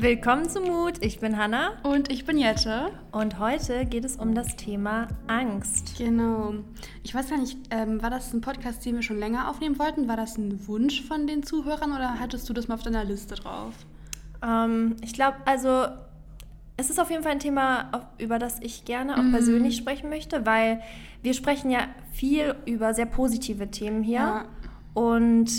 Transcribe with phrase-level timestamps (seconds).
[0.00, 0.94] Willkommen zu Mut.
[1.02, 1.72] Ich bin Hanna.
[1.82, 2.90] Und ich bin Jette.
[3.12, 5.98] Und heute geht es um das Thema Angst.
[5.98, 6.54] Genau.
[7.02, 10.08] Ich weiß gar nicht, ähm, war das ein Podcast, den wir schon länger aufnehmen wollten?
[10.08, 13.34] War das ein Wunsch von den Zuhörern oder hattest du das mal auf deiner Liste
[13.34, 13.74] drauf?
[14.42, 15.88] Ähm, ich glaube, also
[16.78, 19.32] es ist auf jeden Fall ein Thema, über das ich gerne auch mhm.
[19.32, 20.80] persönlich sprechen möchte, weil
[21.22, 21.80] wir sprechen ja
[22.10, 24.16] viel über sehr positive Themen hier.
[24.16, 24.44] Ja.
[24.94, 25.50] Und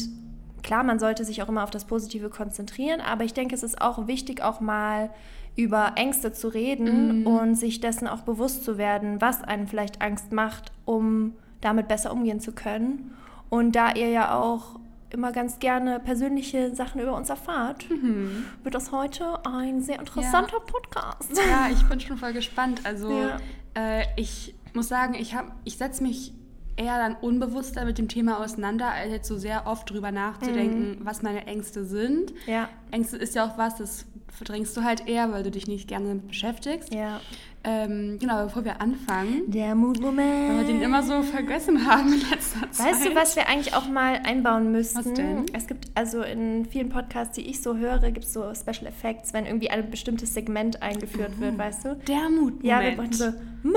[0.64, 3.82] klar, man sollte sich auch immer auf das Positive konzentrieren, aber ich denke, es ist
[3.82, 5.10] auch wichtig, auch mal
[5.56, 7.28] über Ängste zu reden mhm.
[7.28, 12.12] und sich dessen auch bewusst zu werden, was einen vielleicht Angst macht, um damit besser
[12.12, 13.14] umgehen zu können.
[13.50, 18.46] Und da ihr ja auch immer ganz gerne persönliche Sachen über uns erfahrt, mhm.
[18.64, 20.64] wird das heute ein sehr interessanter ja.
[20.66, 21.32] Podcast.
[21.36, 22.82] Ja, ich bin schon voll gespannt.
[22.86, 23.38] Also ja.
[23.76, 25.36] äh, ich muss sagen, ich,
[25.66, 26.34] ich setze mich
[26.78, 31.06] eher dann unbewusster mit dem Thema auseinander, als jetzt so sehr oft drüber nachzudenken, mhm.
[31.06, 32.34] was meine Ängste sind.
[32.48, 32.70] Ja.
[32.92, 36.08] Ängste ist ja auch was, das verdrängst du halt eher, weil du dich nicht gerne
[36.08, 36.94] damit beschäftigst.
[36.94, 37.20] Ja.
[37.64, 39.44] Ähm, genau, bevor wir anfangen.
[39.52, 40.50] Der Mutmoment.
[40.50, 42.94] Weil wir den immer so vergessen haben in letzter Zeit.
[42.94, 44.98] Weißt du, was wir eigentlich auch mal einbauen müssten?
[44.98, 45.46] Was denn?
[45.54, 49.34] Es gibt also in vielen Podcasts, die ich so höre, gibt es so Special Effects,
[49.34, 51.42] wenn irgendwie ein bestimmtes Segment eingeführt oh.
[51.42, 51.96] wird, weißt du?
[52.08, 52.64] Der Mutmoment.
[52.64, 53.26] Ja, wir brauchen so
[53.62, 53.76] Mut.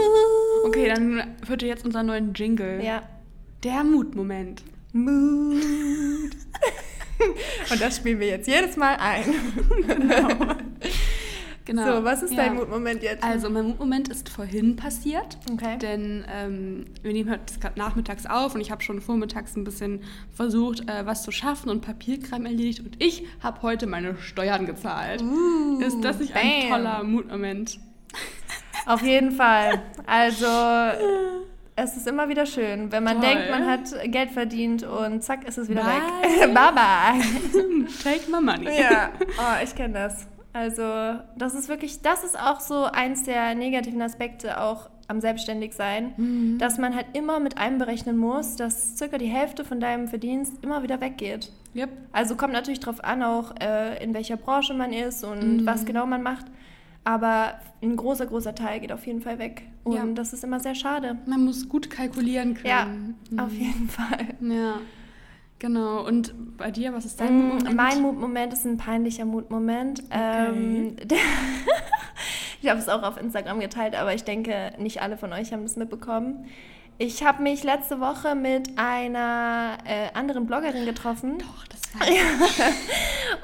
[0.65, 2.83] Okay, dann wird jetzt unser neuen Jingle.
[2.83, 3.03] Ja.
[3.63, 4.63] Der Mutmoment.
[4.93, 5.61] Mut.
[7.71, 9.25] Und das spielen wir jetzt jedes Mal ein.
[9.87, 10.55] genau.
[11.67, 11.97] Genau.
[11.97, 12.45] So, was ist ja.
[12.45, 13.25] dein Mutmoment jetzt?
[13.25, 15.39] Also, mein Mutmoment ist vorhin passiert.
[15.51, 15.79] Okay.
[15.79, 20.01] Denn ähm, wir nehmen heute gerade nachmittags auf und ich habe schon vormittags ein bisschen
[20.31, 22.81] versucht, äh, was zu schaffen und Papierkram erledigt.
[22.81, 25.23] Und ich habe heute meine Steuern gezahlt.
[25.23, 26.43] Uh, ist das nicht bam.
[26.43, 27.79] ein toller Mutmoment?
[28.87, 29.81] Auf jeden Fall.
[30.07, 30.47] Also.
[31.77, 33.31] Es ist immer wieder schön, wenn man Toll.
[33.31, 35.95] denkt, man hat Geld verdient und zack, ist es wieder bye.
[36.31, 36.55] weg.
[36.55, 37.89] bye.
[38.05, 38.69] Take my money.
[38.79, 40.29] Ja, oh, ich kenne das.
[40.53, 40.83] Also
[41.37, 46.59] das ist wirklich, das ist auch so eins der negativen Aspekte auch am Selbstständigsein, mhm.
[46.59, 50.85] dass man halt immer mit einberechnen muss, dass circa die Hälfte von deinem Verdienst immer
[50.85, 51.51] wieder weggeht.
[51.75, 51.91] Yep.
[52.13, 55.67] Also kommt natürlich darauf an, auch äh, in welcher Branche man ist und mhm.
[55.67, 56.47] was genau man macht.
[57.05, 59.63] Aber ein großer, großer Teil geht auf jeden Fall weg.
[59.85, 60.05] Und ja.
[60.15, 61.19] das ist immer sehr schade.
[61.27, 62.67] Man muss gut kalkulieren können.
[62.67, 63.39] Ja, mhm.
[63.39, 64.35] auf jeden Fall.
[64.41, 64.81] Ja.
[65.59, 67.77] Genau, und bei dir, was ist dein mm, Mutmoment?
[67.77, 70.03] Mein Mutmoment ist ein peinlicher Mutmoment.
[70.11, 70.49] Okay.
[70.49, 70.97] Ähm,
[72.63, 75.63] ich habe es auch auf Instagram geteilt, aber ich denke, nicht alle von euch haben
[75.63, 76.47] das mitbekommen.
[76.99, 81.39] Ich habe mich letzte Woche mit einer äh, anderen Bloggerin getroffen.
[81.39, 81.67] Doch,
[82.09, 82.21] ich.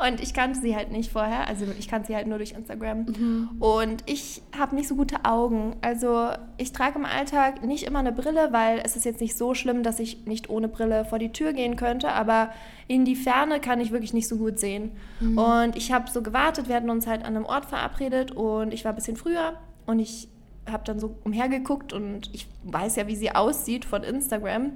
[0.06, 1.46] Und ich kannte sie halt nicht vorher.
[1.48, 3.04] Also ich kannte sie halt nur durch Instagram.
[3.04, 3.48] Mhm.
[3.58, 5.76] Und ich habe nicht so gute Augen.
[5.82, 9.54] Also ich trage im Alltag nicht immer eine Brille, weil es ist jetzt nicht so
[9.54, 12.12] schlimm, dass ich nicht ohne Brille vor die Tür gehen könnte.
[12.12, 12.50] Aber
[12.88, 14.92] in die Ferne kann ich wirklich nicht so gut sehen.
[15.20, 15.38] Mhm.
[15.38, 16.68] Und ich habe so gewartet.
[16.68, 19.54] Wir hatten uns halt an einem Ort verabredet und ich war ein bisschen früher.
[19.86, 20.28] Und ich
[20.70, 24.72] habe dann so umhergeguckt und ich weiß ja, wie sie aussieht von Instagram.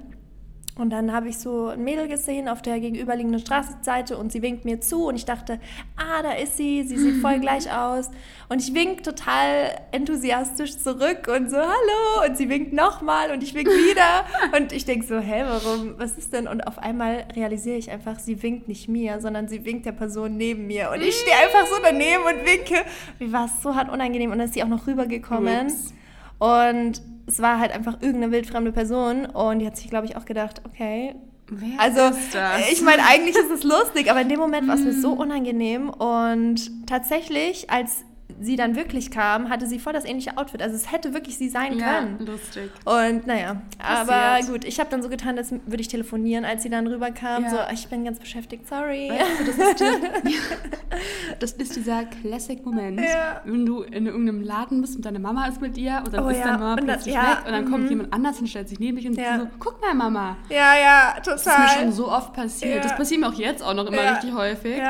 [0.77, 4.65] Und dann habe ich so ein Mädel gesehen auf der gegenüberliegenden Straßenseite und sie winkt
[4.65, 5.57] mir zu und ich dachte,
[5.95, 8.11] ah, da ist sie, sie sieht voll gleich aus.
[8.49, 12.27] Und ich wink total enthusiastisch zurück und so, hallo.
[12.27, 14.25] Und sie winkt nochmal und ich wink wieder.
[14.57, 16.45] Und ich denke so, hä, warum, was ist denn?
[16.45, 20.35] Und auf einmal realisiere ich einfach, sie winkt nicht mir, sondern sie winkt der Person
[20.35, 20.91] neben mir.
[20.91, 22.83] Und ich stehe einfach so daneben und winke.
[23.17, 24.31] Wie war es so hart unangenehm.
[24.31, 25.67] Und dann ist sie auch noch rübergekommen.
[25.67, 25.93] Ups.
[26.37, 30.25] Und es war halt einfach irgendeine wildfremde Person und die hat sich, glaube ich, auch
[30.25, 31.15] gedacht, okay.
[31.47, 32.71] Wer also, ist das?
[32.71, 35.89] ich meine, eigentlich ist es lustig, aber in dem Moment war es mir so unangenehm
[35.89, 38.03] und tatsächlich, als
[38.39, 40.61] sie dann wirklich kam, hatte sie voll das ähnliche Outfit.
[40.61, 42.25] Also es hätte wirklich sie sein ja, können.
[42.25, 42.71] lustig.
[42.83, 46.69] Und naja, aber gut, ich habe dann so getan, als würde ich telefonieren, als sie
[46.69, 47.43] dann rüberkam.
[47.43, 47.49] Ja.
[47.49, 49.09] So, ich bin ganz beschäftigt, sorry.
[49.09, 50.35] Weißt du, das, ist die,
[51.39, 53.41] das ist dieser Classic-Moment, ja.
[53.45, 56.29] wenn du in irgendeinem Laden bist und deine Mama ist mit dir und dann oh,
[56.29, 57.89] ist deine Mama plötzlich weg und dann kommt mhm.
[57.89, 59.21] jemand anders und stellt sich neben dich und so,
[59.59, 60.37] guck mal Mama.
[60.49, 61.35] Ja, ja, total.
[61.35, 62.83] Das ist mir schon so oft passiert.
[62.83, 64.81] Das passiert mir auch jetzt auch noch immer richtig häufig.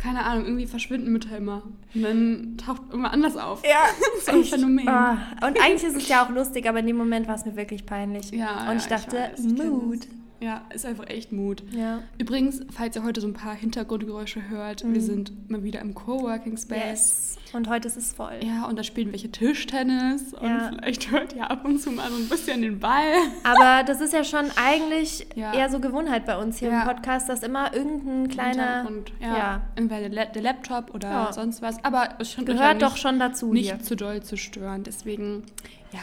[0.00, 1.62] Ja keine Ahnung, irgendwie verschwinden Mütter immer.
[1.94, 3.62] Und dann taucht irgendwann anders auf.
[3.64, 3.84] Ja.
[4.24, 4.88] so ein Phänomen.
[4.88, 5.46] Oh.
[5.46, 7.84] Und eigentlich ist es ja auch lustig, aber in dem Moment war es mir wirklich
[7.86, 8.30] peinlich.
[8.30, 10.06] Ja, Und ich dachte, ich Mood.
[10.40, 11.62] Ja, ist einfach echt Mut.
[11.70, 12.02] Ja.
[12.18, 14.94] Übrigens, falls ihr heute so ein paar Hintergrundgeräusche hört, mhm.
[14.94, 17.36] wir sind mal wieder im Coworking Space.
[17.38, 17.38] Yes.
[17.52, 18.40] Und heute ist es voll.
[18.42, 20.70] Ja, und da spielen welche Tischtennis und ja.
[20.70, 23.12] vielleicht hört ihr ab und zu mal so ein bisschen den Ball.
[23.42, 25.52] Aber das ist ja schon eigentlich ja.
[25.52, 29.62] eher so Gewohnheit bei uns hier im Podcast, dass immer irgendein kleiner und ja, ja.
[29.76, 33.80] entweder der Laptop oder sonst was, aber es gehört doch schon dazu nicht hier.
[33.80, 34.84] zu doll zu stören.
[34.84, 35.44] Deswegen
[35.92, 36.00] ja.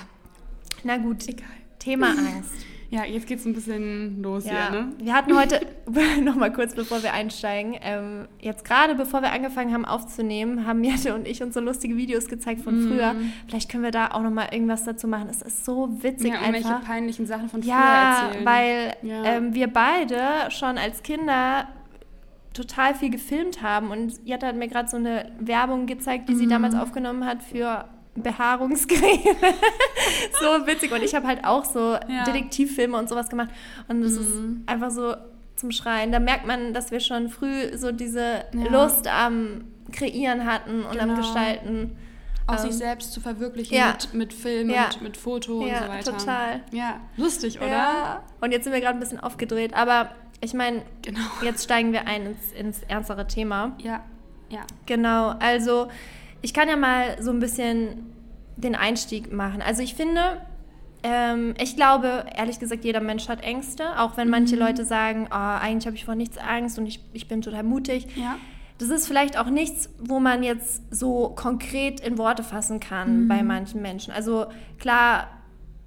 [0.84, 1.28] Na gut.
[1.28, 1.48] Egal.
[1.80, 2.54] Thema Angst.
[2.90, 4.70] Ja, jetzt geht es ein bisschen los ja.
[4.70, 4.94] hier, ne?
[4.98, 5.60] Wir hatten heute,
[6.22, 11.14] nochmal kurz bevor wir einsteigen, ähm, jetzt gerade bevor wir angefangen haben aufzunehmen, haben Jette
[11.14, 12.88] und ich uns so lustige Videos gezeigt von mm.
[12.88, 13.16] früher.
[13.48, 15.28] Vielleicht können wir da auch nochmal irgendwas dazu machen.
[15.30, 16.86] Es ist so witzig ja, irgendwelche einfach.
[16.86, 18.46] peinlichen Sachen von früher ja, erzählen.
[18.46, 21.68] Weil ja, weil ähm, wir beide schon als Kinder
[22.54, 26.38] total viel gefilmt haben und Jette hat mir gerade so eine Werbung gezeigt, die mm.
[26.38, 27.86] sie damals aufgenommen hat für
[28.24, 29.36] Behaarungscreme.
[30.40, 30.92] so witzig.
[30.92, 32.24] Und ich habe halt auch so ja.
[32.26, 33.50] Detektivfilme und sowas gemacht.
[33.88, 34.64] Und das mhm.
[34.64, 35.16] ist einfach so
[35.56, 36.12] zum Schreien.
[36.12, 38.70] Da merkt man, dass wir schon früh so diese ja.
[38.70, 41.14] Lust am Kreieren hatten und genau.
[41.14, 41.98] am Gestalten.
[42.46, 43.92] Auch ähm, sich selbst zu verwirklichen ja.
[43.92, 44.86] mit, mit Film ja.
[44.86, 46.18] und mit Foto und so weiter.
[46.18, 46.62] total.
[46.72, 47.68] Ja, lustig, oder?
[47.68, 48.24] Ja.
[48.40, 49.74] Und jetzt sind wir gerade ein bisschen aufgedreht.
[49.74, 51.20] Aber ich meine, genau.
[51.42, 53.76] jetzt steigen wir ein ins, ins ernstere Thema.
[53.80, 54.04] Ja,
[54.50, 54.62] ja.
[54.86, 55.90] Genau, also
[56.42, 58.14] ich kann ja mal so ein bisschen
[58.56, 59.62] den Einstieg machen.
[59.62, 60.42] Also ich finde,
[61.04, 64.62] ähm, ich glaube, ehrlich gesagt, jeder Mensch hat Ängste, auch wenn manche mhm.
[64.62, 68.08] Leute sagen, oh, eigentlich habe ich vor nichts Angst und ich, ich bin total mutig.
[68.16, 68.36] Ja.
[68.80, 73.28] Das ist vielleicht auch nichts, wo man jetzt so konkret in Worte fassen kann mhm.
[73.28, 74.14] bei manchen Menschen.
[74.14, 74.48] Also
[74.80, 75.28] klar,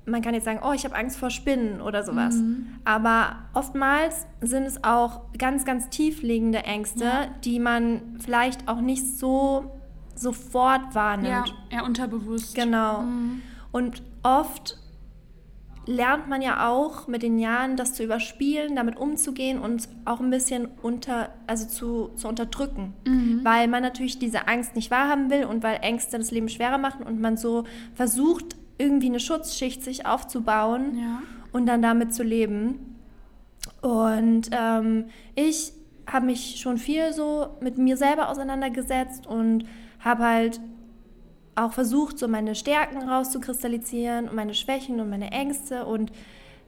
[0.07, 2.37] man kann jetzt sagen, oh, ich habe Angst vor Spinnen oder sowas.
[2.37, 2.67] Mhm.
[2.85, 7.27] Aber oftmals sind es auch ganz, ganz tiefliegende Ängste, ja.
[7.45, 9.80] die man vielleicht auch nicht so
[10.21, 11.49] sofort wahrnimmt.
[11.71, 12.55] Ja, eher unterbewusst.
[12.55, 13.03] Genau.
[13.03, 13.43] Mhm.
[13.73, 14.77] Und oft
[15.87, 20.31] lernt man ja auch mit den Jahren, das zu überspielen, damit umzugehen und auch ein
[20.31, 22.95] bisschen unter, also zu, zu unterdrücken.
[23.07, 23.41] Mhm.
[23.43, 27.05] Weil man natürlich diese Angst nicht wahrhaben will und weil Ängste das Leben schwerer machen
[27.05, 27.65] und man so
[27.95, 31.23] versucht, irgendwie eine Schutzschicht sich aufzubauen ja.
[31.53, 32.97] und dann damit zu leben.
[33.83, 35.73] Und ähm, ich
[36.07, 39.65] habe mich schon viel so mit mir selber auseinandergesetzt und
[40.01, 40.61] habe halt
[41.55, 46.11] auch versucht, so meine Stärken rauszukristallisieren und meine Schwächen und meine Ängste und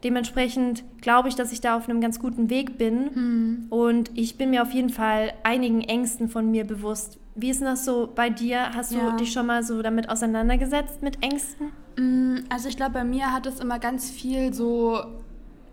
[0.05, 3.67] dementsprechend glaube ich, dass ich da auf einem ganz guten Weg bin hm.
[3.71, 7.19] und ich bin mir auf jeden Fall einigen Ängsten von mir bewusst.
[7.35, 8.75] Wie ist denn das so bei dir?
[8.75, 9.17] Hast du ja.
[9.17, 11.69] dich schon mal so damit auseinandergesetzt mit Ängsten?
[11.97, 15.01] Mm, also ich glaube, bei mir hat es immer ganz viel so,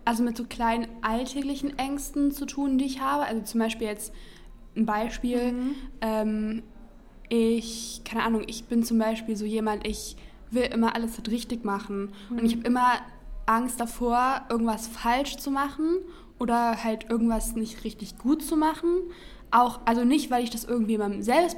[0.05, 3.23] also mit so kleinen alltäglichen Ängsten zu tun, die ich habe.
[3.23, 4.13] Also zum Beispiel jetzt
[4.77, 5.51] ein Beispiel.
[5.51, 5.75] Mhm.
[5.99, 6.63] Ähm,
[7.29, 10.15] ich, keine Ahnung, ich bin zum Beispiel so jemand, ich
[10.51, 12.09] will immer alles halt richtig machen.
[12.29, 12.37] Mhm.
[12.37, 12.93] Und ich habe immer
[13.45, 15.99] Angst davor, irgendwas falsch zu machen
[16.39, 18.89] oder halt irgendwas nicht richtig gut zu machen.
[19.51, 21.57] Auch, also nicht, weil ich das irgendwie jemandem selbst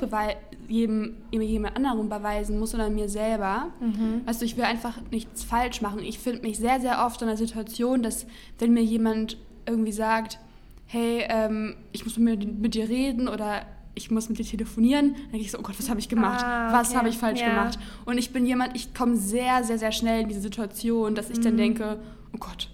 [0.70, 3.72] jedem, jemand anderem beweisen muss, sondern mir selber.
[3.82, 4.22] Mhm.
[4.26, 6.00] Also ich will einfach nichts falsch machen.
[6.00, 8.26] Ich finde mich sehr, sehr oft in der Situation, dass
[8.60, 10.40] wenn mir jemand irgendwie sagt,
[10.86, 15.32] hey, ähm, ich muss mit, mit dir reden oder ich muss mit dir telefonieren, dann
[15.32, 16.44] denke ich so, oh Gott, was habe ich gemacht?
[16.44, 16.78] Ah, okay.
[16.78, 17.50] Was habe ich falsch ja.
[17.50, 17.80] gemacht?
[18.06, 21.40] Und ich bin jemand, ich komme sehr, sehr, sehr schnell in diese Situation, dass ich
[21.40, 21.44] mhm.
[21.44, 22.00] dann denke,
[22.34, 22.70] oh Gott,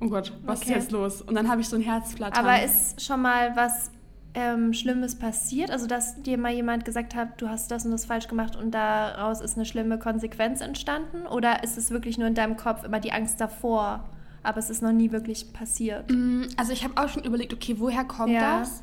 [0.00, 0.70] oh Gott, was okay.
[0.70, 1.22] ist jetzt los?
[1.22, 2.44] Und dann habe ich so ein Herzflattern.
[2.44, 3.90] Aber ist schon mal was
[4.34, 5.70] ähm, Schlimmes passiert?
[5.70, 8.72] Also, dass dir mal jemand gesagt hat, du hast das und das falsch gemacht und
[8.72, 11.26] daraus ist eine schlimme Konsequenz entstanden?
[11.26, 14.04] Oder ist es wirklich nur in deinem Kopf immer die Angst davor?
[14.42, 16.10] Aber es ist noch nie wirklich passiert.
[16.10, 18.60] Mm, also ich habe auch schon überlegt, okay, woher kommt ja.
[18.60, 18.82] das?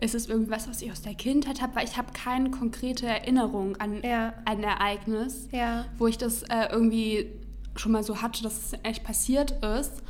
[0.00, 3.76] Ist es irgendwas, was ich aus der Kindheit habe, weil ich habe keine konkrete Erinnerung
[3.76, 4.34] an ja.
[4.44, 5.86] ein Ereignis, ja.
[5.98, 7.30] wo ich das äh, irgendwie
[7.76, 10.02] schon mal so hatte, dass es echt passiert ist.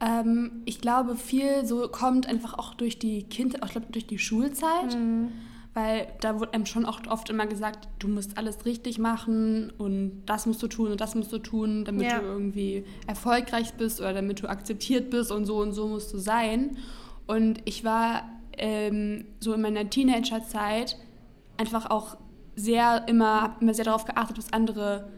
[0.00, 4.18] Ähm, ich glaube, viel so kommt einfach auch durch die Kindheit, ich glaube durch die
[4.18, 5.32] Schulzeit, mhm.
[5.74, 10.22] weil da wurde einem schon auch oft immer gesagt, du musst alles richtig machen und
[10.26, 12.18] das musst du tun und das musst du tun, damit ja.
[12.18, 16.18] du irgendwie erfolgreich bist oder damit du akzeptiert bist und so und so musst du
[16.18, 16.76] sein.
[17.26, 18.24] Und ich war
[18.60, 20.96] ähm, so in meiner Teenagerzeit
[21.56, 22.16] einfach auch
[22.56, 25.08] sehr immer, immer sehr darauf geachtet, was andere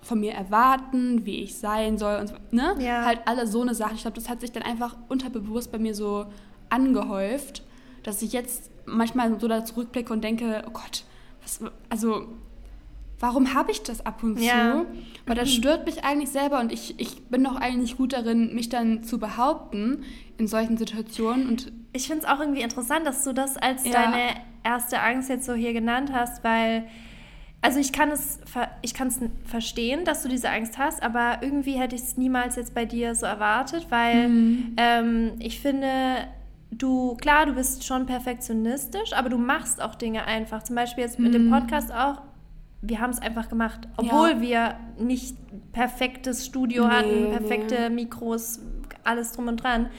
[0.00, 2.76] von mir erwarten, wie ich sein soll und so, ne?
[2.78, 3.04] Ja.
[3.04, 3.94] Halt alle so eine Sache.
[3.94, 6.26] Ich glaube, das hat sich dann einfach unterbewusst bei mir so
[6.68, 7.62] angehäuft,
[8.02, 11.04] dass ich jetzt manchmal so da zurückblicke und denke, oh Gott,
[11.42, 12.26] was, also
[13.18, 14.44] warum habe ich das ab und zu?
[14.44, 14.84] Ja.
[15.26, 18.68] Weil das stört mich eigentlich selber und ich, ich bin doch eigentlich gut darin, mich
[18.68, 20.04] dann zu behaupten
[20.36, 21.48] in solchen Situationen.
[21.48, 23.92] Und ich finde es auch irgendwie interessant, dass du das als ja.
[23.92, 26.84] deine erste Angst jetzt so hier genannt hast, weil
[27.60, 28.38] also ich kann es
[28.82, 32.56] ich kann es verstehen, dass du diese Angst hast, aber irgendwie hätte ich es niemals
[32.56, 34.76] jetzt bei dir so erwartet, weil mhm.
[34.76, 36.28] ähm, ich finde
[36.70, 40.62] du, klar, du bist schon perfektionistisch, aber du machst auch Dinge einfach.
[40.62, 41.50] Zum Beispiel jetzt mit dem mhm.
[41.50, 42.22] Podcast auch
[42.80, 44.40] wir haben es einfach gemacht, obwohl ja.
[44.40, 45.36] wir nicht
[45.72, 48.04] perfektes Studio nee, hatten, perfekte nee.
[48.04, 48.60] Mikros,
[49.04, 49.90] alles drum und dran.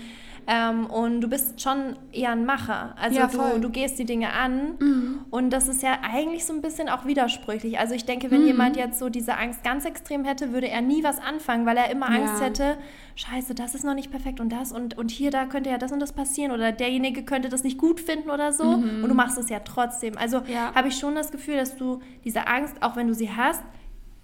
[0.51, 2.96] Ähm, und du bist schon eher ein Macher.
[3.00, 4.77] Also ja, du, du gehst die Dinge an.
[4.79, 5.20] Mhm.
[5.29, 7.77] Und das ist ja eigentlich so ein bisschen auch widersprüchlich.
[7.77, 8.48] Also ich denke, wenn mhm.
[8.48, 11.91] jemand jetzt so diese Angst ganz extrem hätte, würde er nie was anfangen, weil er
[11.91, 12.48] immer Angst ja.
[12.48, 12.77] hätte,
[13.15, 15.91] scheiße, das ist noch nicht perfekt und das und, und hier, da könnte ja das
[15.91, 18.77] und das passieren oder derjenige könnte das nicht gut finden oder so.
[18.77, 19.03] Mhm.
[19.03, 20.18] Und du machst es ja trotzdem.
[20.18, 20.74] Also ja.
[20.74, 23.62] habe ich schon das Gefühl, dass du diese Angst, auch wenn du sie hast,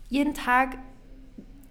[0.09, 0.79] jeden Tag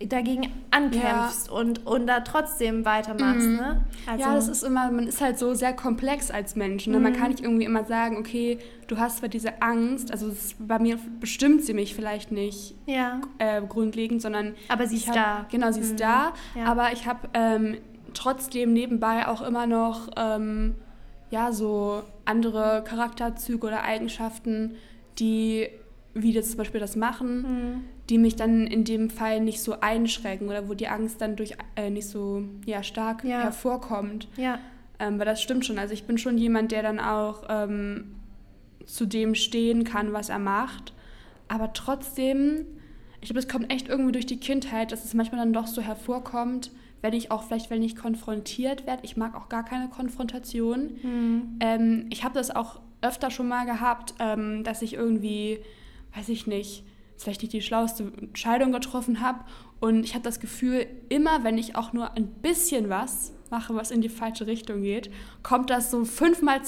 [0.08, 1.52] dagegen ankämpfst ja.
[1.52, 3.46] und, und da trotzdem weitermachst.
[3.46, 3.56] Mhm.
[3.56, 3.84] Ne?
[4.06, 6.86] Also ja, das ist immer, man ist halt so sehr komplex als Mensch.
[6.86, 6.96] Ne?
[6.96, 7.02] Mhm.
[7.02, 10.78] Man kann nicht irgendwie immer sagen, okay, du hast zwar diese Angst, also ist, bei
[10.78, 13.20] mir bestimmt sie mich vielleicht nicht ja.
[13.38, 14.54] äh, grundlegend, sondern.
[14.68, 15.46] Aber sie ist hab, da.
[15.50, 15.98] Genau, sie ist mhm.
[15.98, 16.32] da.
[16.54, 16.64] Ja.
[16.66, 17.78] Aber ich habe ähm,
[18.12, 20.74] trotzdem nebenbei auch immer noch ähm,
[21.30, 24.76] ja, so andere Charakterzüge oder Eigenschaften,
[25.18, 25.68] die
[26.14, 27.84] wie das zum Beispiel das machen, mhm.
[28.10, 31.56] Die mich dann in dem Fall nicht so einschränken oder wo die Angst dann durch
[31.76, 33.40] äh, nicht so ja, stark ja.
[33.40, 34.28] hervorkommt.
[34.36, 34.58] Ja.
[34.98, 35.78] Ähm, weil das stimmt schon.
[35.78, 38.14] Also ich bin schon jemand, der dann auch ähm,
[38.84, 40.92] zu dem stehen kann, was er macht.
[41.48, 42.66] Aber trotzdem,
[43.20, 45.80] ich glaube, es kommt echt irgendwie durch die Kindheit, dass es manchmal dann doch so
[45.82, 46.70] hervorkommt,
[47.00, 49.04] wenn ich auch vielleicht, wenn ich konfrontiert werde.
[49.04, 50.90] Ich mag auch gar keine Konfrontation.
[51.02, 51.42] Mhm.
[51.60, 55.58] Ähm, ich habe das auch öfter schon mal gehabt, ähm, dass ich irgendwie
[56.14, 56.84] weiß ich nicht,
[57.16, 59.40] vielleicht nicht die schlauste Entscheidung getroffen habe.
[59.80, 63.90] Und ich habe das Gefühl, immer wenn ich auch nur ein bisschen was mache, was
[63.90, 65.10] in die falsche Richtung geht,
[65.42, 66.60] kommt das so fünfmal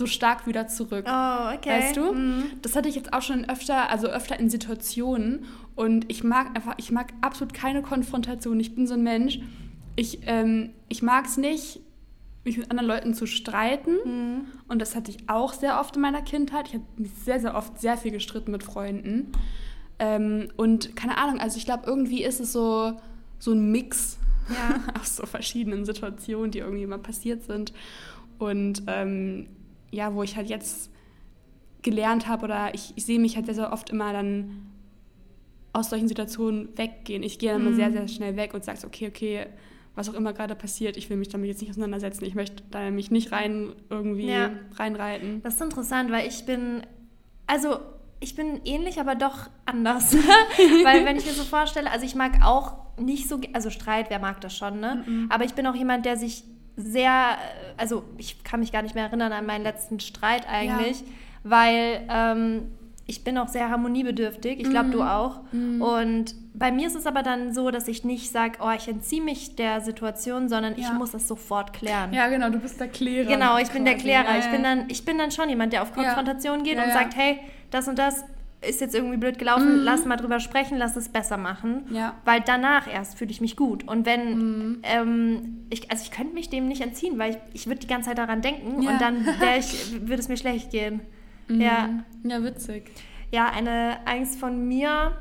[0.00, 1.04] so stark wieder zurück.
[1.06, 1.70] Oh, okay.
[1.70, 2.12] Weißt du?
[2.12, 2.44] Mhm.
[2.62, 5.44] Das hatte ich jetzt auch schon öfter, also öfter in Situationen.
[5.76, 8.58] Und ich mag einfach, ich mag absolut keine Konfrontation.
[8.58, 9.40] Ich bin so ein Mensch.
[9.96, 11.80] Ich, ähm, ich mag es nicht,
[12.44, 13.96] mich mit anderen Leuten zu streiten.
[14.04, 14.46] Mhm.
[14.68, 16.68] Und das hatte ich auch sehr oft in meiner Kindheit.
[16.68, 19.32] Ich habe mich sehr, sehr oft sehr viel gestritten mit Freunden.
[20.00, 22.94] Ähm, und keine Ahnung, also ich glaube, irgendwie ist es so,
[23.38, 24.80] so ein Mix ja.
[25.00, 27.72] aus so verschiedenen Situationen, die irgendwie mal passiert sind.
[28.38, 29.46] Und ähm,
[29.92, 30.90] ja, wo ich halt jetzt
[31.82, 34.66] gelernt habe oder ich, ich sehe mich halt sehr, sehr oft immer dann
[35.74, 37.22] aus solchen Situationen weggehen.
[37.22, 37.68] Ich gehe dann mhm.
[37.68, 39.46] immer sehr, sehr schnell weg und sage, okay, okay,
[39.94, 42.24] was auch immer gerade passiert, ich will mich damit jetzt nicht auseinandersetzen.
[42.24, 44.50] Ich möchte da mich nicht rein irgendwie ja.
[44.76, 45.42] reinreiten.
[45.42, 46.82] Das ist interessant, weil ich bin,
[47.46, 47.80] also
[48.20, 50.14] ich bin ähnlich, aber doch anders.
[50.84, 54.18] weil wenn ich mir so vorstelle, also ich mag auch nicht so, also Streit, wer
[54.18, 55.02] mag das schon, ne?
[55.06, 55.26] Mm -mm.
[55.30, 56.44] Aber ich bin auch jemand, der sich
[56.76, 57.36] sehr,
[57.76, 61.06] also ich kann mich gar nicht mehr erinnern an meinen letzten Streit eigentlich, ja.
[61.44, 62.62] weil ähm,
[63.06, 64.60] ich bin auch sehr harmoniebedürftig.
[64.60, 64.92] Ich glaube, mm.
[64.92, 65.40] du auch.
[65.50, 65.82] Mm.
[65.82, 69.20] Und bei mir ist es aber dann so, dass ich nicht sage, oh, ich entziehe
[69.20, 70.86] mich der Situation, sondern ja.
[70.86, 72.12] ich muss das sofort klären.
[72.12, 73.28] Ja, genau, du bist der Klärer.
[73.28, 74.38] Genau, ich bin der Klärer.
[74.38, 76.74] Ich bin dann, ich bin dann schon jemand, der auf Konfrontation ja.
[76.74, 78.24] geht und sagt, hey, das und das
[78.66, 79.84] ist jetzt irgendwie blöd gelaufen, mhm.
[79.84, 81.86] lass mal drüber sprechen, lass es besser machen.
[81.90, 82.14] Ja.
[82.24, 83.88] Weil danach erst fühle ich mich gut.
[83.88, 84.78] Und wenn, mhm.
[84.82, 88.10] ähm, ich, also ich könnte mich dem nicht entziehen, weil ich, ich würde die ganze
[88.10, 89.24] Zeit daran denken und dann
[90.06, 91.00] würde es mir schlecht gehen.
[91.48, 91.60] Mhm.
[91.60, 91.88] Ja.
[92.24, 92.90] Ja, witzig.
[93.32, 95.16] Ja, eine Angst von mir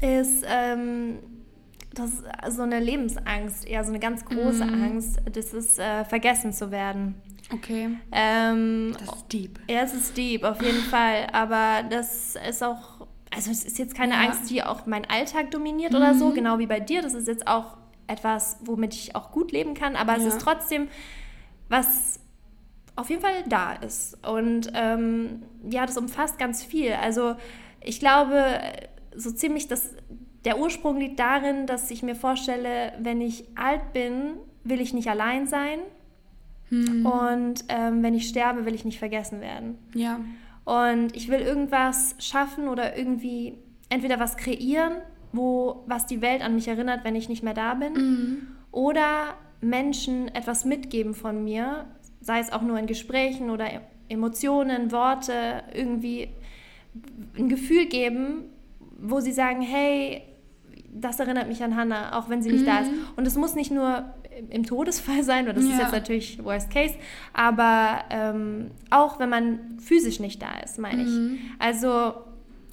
[0.00, 1.18] ist ähm,
[1.94, 2.22] das
[2.54, 4.82] so eine Lebensangst, eher so eine ganz große mm.
[4.82, 5.20] Angst.
[5.32, 7.16] Das ist äh, vergessen zu werden.
[7.52, 7.90] Okay.
[8.12, 9.60] Ähm, das ist deep.
[9.68, 11.26] Ja, es ist deep, auf jeden Fall.
[11.32, 14.20] Aber das ist auch, also es ist jetzt keine ja.
[14.20, 15.98] Angst, die auch meinen Alltag dominiert mhm.
[15.98, 16.34] oder so, mhm.
[16.34, 17.02] genau wie bei dir.
[17.02, 17.76] Das ist jetzt auch
[18.06, 20.18] etwas, womit ich auch gut leben kann, aber ja.
[20.18, 20.88] es ist trotzdem
[21.70, 22.20] was
[22.96, 24.18] auf jeden Fall da ist.
[24.26, 26.92] Und ähm, ja, das umfasst ganz viel.
[26.92, 27.36] Also
[27.80, 28.60] ich glaube,
[29.14, 29.94] so ziemlich das,
[30.44, 35.08] der Ursprung liegt darin, dass ich mir vorstelle, wenn ich alt bin, will ich nicht
[35.08, 35.78] allein sein.
[36.70, 37.04] Hm.
[37.04, 39.78] Und ähm, wenn ich sterbe, will ich nicht vergessen werden.
[39.94, 40.20] Ja.
[40.64, 43.54] Und ich will irgendwas schaffen oder irgendwie
[43.88, 44.92] entweder was kreieren,
[45.32, 48.46] wo was die Welt an mich erinnert, wenn ich nicht mehr da bin, mhm.
[48.70, 51.86] oder Menschen etwas mitgeben von mir,
[52.20, 53.66] sei es auch nur in Gesprächen oder
[54.08, 56.28] Emotionen, Worte, irgendwie
[57.36, 58.44] ein Gefühl geben,
[59.00, 60.22] wo sie sagen, hey,
[60.92, 62.66] das erinnert mich an Hannah, auch wenn sie nicht mhm.
[62.66, 62.90] da ist.
[62.90, 62.98] Mhm.
[63.16, 64.12] Und es muss nicht nur
[64.48, 65.72] im Todesfall sein, weil das ja.
[65.72, 66.94] ist jetzt natürlich Worst Case,
[67.32, 71.34] aber ähm, auch wenn man physisch nicht da ist, meine mhm.
[71.34, 71.40] ich.
[71.58, 72.14] Also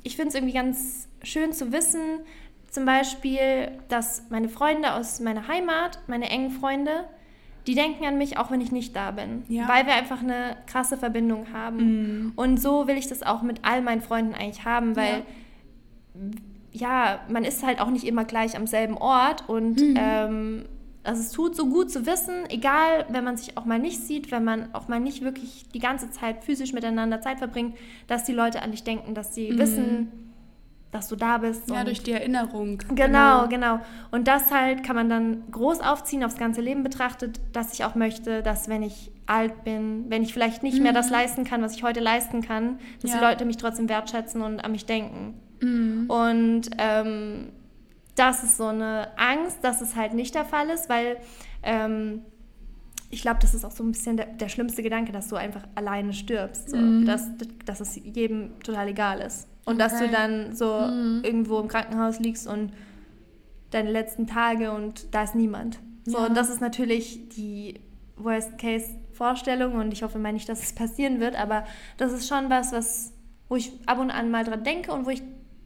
[0.04, 2.02] ich finde es irgendwie ganz schön zu wissen,
[2.70, 7.06] zum Beispiel, dass meine Freunde aus meiner Heimat, meine engen Freunde,
[7.66, 9.68] die denken an mich, auch wenn ich nicht da bin, ja.
[9.68, 11.78] weil wir einfach eine krasse Verbindung haben.
[11.78, 12.34] Mhm.
[12.36, 15.24] Und so will ich das auch mit all meinen Freunden eigentlich haben, weil
[16.72, 19.96] ja, ja man ist halt auch nicht immer gleich am selben Ort und mhm.
[19.98, 20.66] ähm,
[21.04, 24.32] also es tut so gut zu wissen, egal, wenn man sich auch mal nicht sieht,
[24.32, 27.78] wenn man auch mal nicht wirklich die ganze Zeit physisch miteinander Zeit verbringt,
[28.08, 29.58] dass die Leute an dich denken, dass sie mhm.
[29.58, 30.28] wissen,
[30.92, 31.70] dass du da bist.
[31.70, 32.78] Ja, durch die Erinnerung.
[32.90, 33.80] Genau, genau, genau.
[34.12, 37.96] Und das halt kann man dann groß aufziehen, aufs ganze Leben betrachtet, dass ich auch
[37.96, 40.84] möchte, dass wenn ich alt bin, wenn ich vielleicht nicht mhm.
[40.84, 41.14] mehr das mhm.
[41.14, 43.18] leisten kann, was ich heute leisten kann, dass ja.
[43.18, 45.36] die Leute mich trotzdem wertschätzen und an mich denken.
[45.62, 46.10] Mhm.
[46.10, 47.50] Und ähm,
[48.18, 51.18] das ist so eine Angst, dass es halt nicht der Fall ist, weil
[51.64, 52.22] ähm,
[53.10, 55.64] ich glaube, das ist auch so ein bisschen der, der, schlimmste Gedanke, dass du einfach
[55.76, 56.72] alleine stirbst.
[56.72, 56.78] So.
[56.78, 57.06] Mhm.
[57.06, 57.30] Dass,
[57.66, 59.48] dass es jedem total egal ist.
[59.66, 59.84] Und okay.
[59.84, 61.22] dass du dann so mhm.
[61.24, 62.72] irgendwo im Krankenhaus liegst und
[63.72, 65.80] deine letzten Tage und da ist niemand.
[66.06, 66.26] So, ja.
[66.26, 67.80] und das ist natürlich die
[68.18, 71.66] Worst-Case-Vorstellung und ich hoffe mal nicht, dass es passieren wird, aber
[71.98, 73.14] das ist schon was, was,
[73.50, 75.22] wo ich ab und an mal dran denke und wo ich,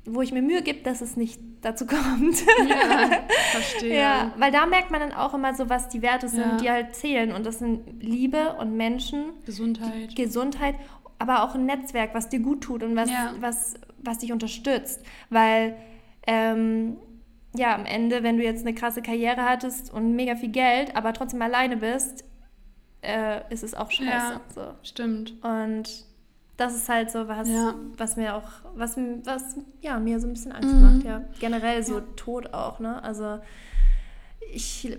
[0.06, 2.44] wo ich mir Mühe gebe, dass es nicht dazu kommt.
[2.68, 3.10] Ja,
[3.52, 4.00] verstehe.
[4.00, 6.58] ja, weil da merkt man dann auch immer so, was die Werte sind, ja.
[6.58, 7.32] die halt zählen.
[7.32, 9.34] Und das sind Liebe und Menschen.
[9.46, 10.16] Gesundheit.
[10.16, 10.76] Gesundheit,
[11.20, 13.34] aber auch ein Netzwerk, was dir gut tut und was, ja.
[13.40, 15.04] was, was dich unterstützt.
[15.30, 15.78] Weil,
[16.26, 16.98] ähm,
[17.56, 21.14] ja, am Ende, wenn du jetzt eine krasse Karriere hattest und mega viel Geld, aber
[21.14, 22.24] trotzdem alleine bist,
[23.02, 24.10] äh, ist es auch scheiße.
[24.10, 24.74] Ja, so.
[24.84, 25.34] stimmt.
[25.44, 26.06] Und
[26.62, 27.74] das ist halt so was, ja.
[27.98, 30.82] was mir auch, was, was ja, mir so ein bisschen Angst mhm.
[30.82, 31.24] macht, ja.
[31.40, 32.06] Generell so ja.
[32.16, 33.04] Tod auch, ne?
[33.04, 33.40] Also
[34.54, 34.98] ich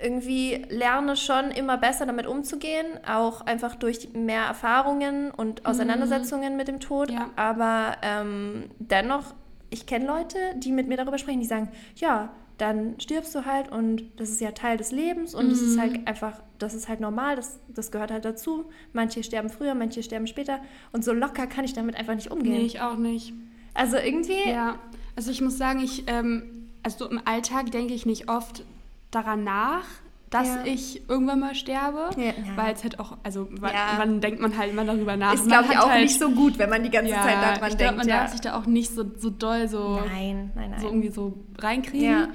[0.00, 6.56] irgendwie lerne schon immer besser damit umzugehen, auch einfach durch mehr Erfahrungen und Auseinandersetzungen mhm.
[6.56, 7.10] mit dem Tod.
[7.10, 7.30] Ja.
[7.36, 9.34] Aber ähm, dennoch,
[9.70, 12.30] ich kenne Leute, die mit mir darüber sprechen, die sagen, ja,
[12.62, 15.68] dann stirbst du halt und das ist ja Teil des Lebens und es mhm.
[15.68, 16.06] ist halt mhm.
[16.06, 18.70] einfach, das ist halt normal, das, das gehört halt dazu.
[18.92, 20.60] Manche sterben früher, manche sterben später
[20.92, 22.52] und so locker kann ich damit einfach nicht umgehen.
[22.52, 23.34] Nee, ich auch nicht.
[23.74, 24.48] Also irgendwie...
[24.48, 24.78] Ja,
[25.16, 28.64] also ich muss sagen, ich, ähm, also im Alltag denke ich nicht oft
[29.10, 29.84] daran nach,
[30.32, 30.64] dass ja.
[30.64, 34.70] ich irgendwann mal sterbe, ja, weil es halt auch, also wann, wann, denkt man halt
[34.70, 35.34] immer darüber nach.
[35.34, 37.76] Ist, glaube ich, auch halt, nicht so gut, wenn man die ganze Zeit daran ich
[37.76, 37.98] denkt.
[37.98, 40.80] Man darf sich da auch nicht so, so doll so, nein, nein, nein.
[40.80, 42.28] so irgendwie so reinkriegen.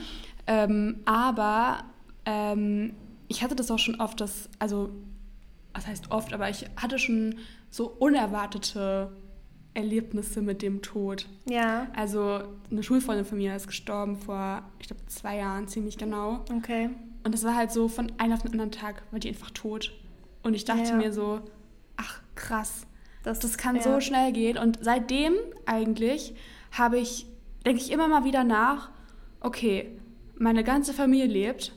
[0.45, 1.85] Ähm, aber
[2.25, 2.93] ähm,
[3.27, 4.91] ich hatte das auch schon oft, dass, also,
[5.73, 7.39] was heißt oft, aber ich hatte schon
[7.71, 9.11] so unerwartete
[9.73, 11.27] Erlebnisse mit dem Tod.
[11.49, 11.87] Ja.
[11.95, 16.45] Also eine Schulfreundin von mir ist gestorben vor, ich glaube, zwei Jahren ziemlich genau.
[16.55, 16.91] Okay.
[17.27, 19.91] Und das war halt so von einem auf den anderen Tag, war die einfach tot.
[20.43, 20.95] Und ich dachte ja.
[20.95, 21.41] mir so,
[21.97, 22.87] ach krass,
[23.21, 23.81] das, das kann ja.
[23.81, 24.57] so schnell gehen.
[24.57, 25.33] Und seitdem
[25.65, 26.35] eigentlich
[26.71, 27.25] habe ich,
[27.65, 28.91] denke ich immer mal wieder nach,
[29.41, 29.89] okay,
[30.37, 31.73] meine ganze Familie lebt,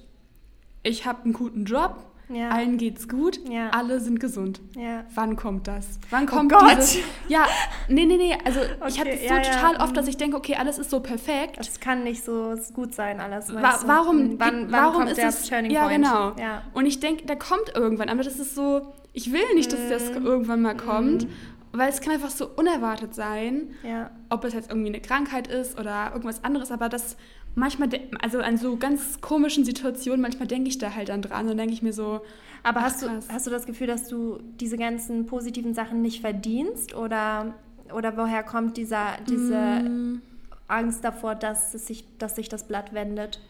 [0.85, 1.97] ich habe einen guten Job,
[2.33, 2.51] ja.
[2.51, 3.71] Allen geht's gut, ja.
[3.71, 4.61] alle sind gesund.
[4.77, 5.05] Ja.
[5.15, 5.99] Wann kommt das?
[6.11, 6.77] Wann oh kommt oh Gott.
[6.79, 6.99] dieses?
[7.29, 7.47] Ja,
[7.89, 8.37] nee, nee, nee.
[8.45, 8.89] Also okay.
[8.89, 11.59] ich habe das so total oft, dass ich denke, okay, alles ist so perfekt.
[11.59, 13.53] Das kann nicht so gut sein, alles.
[13.55, 14.39] Wa warum?
[14.39, 15.49] Wann, wann warum ist es?
[15.49, 16.05] Turning ja, Point?
[16.05, 16.33] genau.
[16.75, 18.09] Und ich denke, der kommt irgendwann.
[18.09, 19.91] Aber das ist so, ich will nicht, dass mm.
[19.91, 21.25] das irgendwann mal kommt.
[21.25, 21.33] Mm.
[21.73, 24.11] Weil es kann einfach so unerwartet sein, ja.
[24.29, 27.17] ob es jetzt irgendwie eine Krankheit ist oder irgendwas anderes, aber das
[27.55, 27.89] manchmal,
[28.21, 31.73] also an so ganz komischen Situationen, manchmal denke ich da halt dann dran und denke
[31.73, 32.21] ich mir so.
[32.63, 36.95] Aber hast du, hast du das Gefühl, dass du diese ganzen positiven Sachen nicht verdienst?
[36.95, 37.55] Oder,
[37.95, 40.23] oder woher kommt dieser, diese mm.
[40.69, 43.41] Angst davor, dass, es sich, dass sich das Blatt wendet?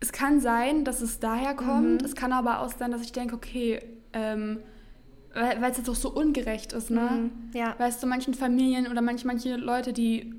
[0.00, 2.02] Es kann sein, dass es daher kommt.
[2.02, 2.06] Mhm.
[2.06, 3.80] Es kann aber auch sein, dass ich denke, okay,
[4.12, 4.58] ähm,
[5.34, 7.10] weil es jetzt auch so ungerecht ist, ne?
[7.10, 7.30] Mhm.
[7.54, 7.74] Ja.
[7.78, 10.32] Weißt du, manchen Familien oder manch, manche Leute, die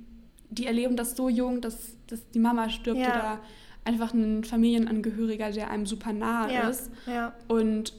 [0.50, 3.08] die erleben das so jung, dass, dass die Mama stirbt ja.
[3.08, 3.40] oder
[3.84, 6.70] einfach ein Familienangehöriger, der einem super nahe ja.
[6.70, 6.92] ist.
[7.06, 7.34] Ja.
[7.48, 7.94] Und